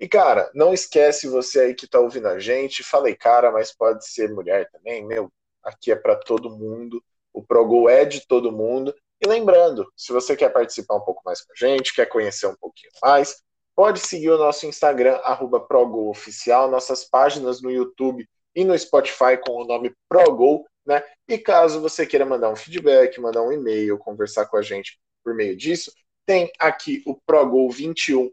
[0.00, 2.84] E, cara, não esquece você aí que tá ouvindo a gente.
[2.84, 5.04] Falei, cara, mas pode ser mulher também.
[5.04, 5.30] Meu,
[5.62, 7.02] aqui é para todo mundo.
[7.32, 8.94] O ProGo é de todo mundo.
[9.20, 12.54] E lembrando, se você quer participar um pouco mais com a gente, quer conhecer um
[12.54, 13.42] pouquinho mais,
[13.74, 19.52] pode seguir o nosso Instagram, arroba ProGoOficial, nossas páginas no YouTube e no Spotify com
[19.52, 21.02] o nome ProGo, né?
[21.28, 25.34] E caso você queira mandar um feedback, mandar um e-mail, conversar com a gente por
[25.34, 25.92] meio disso,
[26.28, 28.30] tem aqui o ProGo21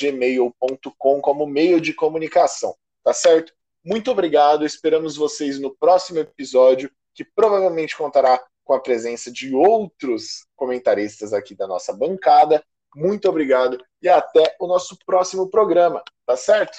[0.00, 2.74] gmail.com como meio de comunicação,
[3.04, 3.52] tá certo?
[3.84, 10.44] Muito obrigado, esperamos vocês no próximo episódio, que provavelmente contará com a presença de outros
[10.56, 12.60] comentaristas aqui da nossa bancada.
[12.92, 16.76] Muito obrigado e até o nosso próximo programa, tá certo?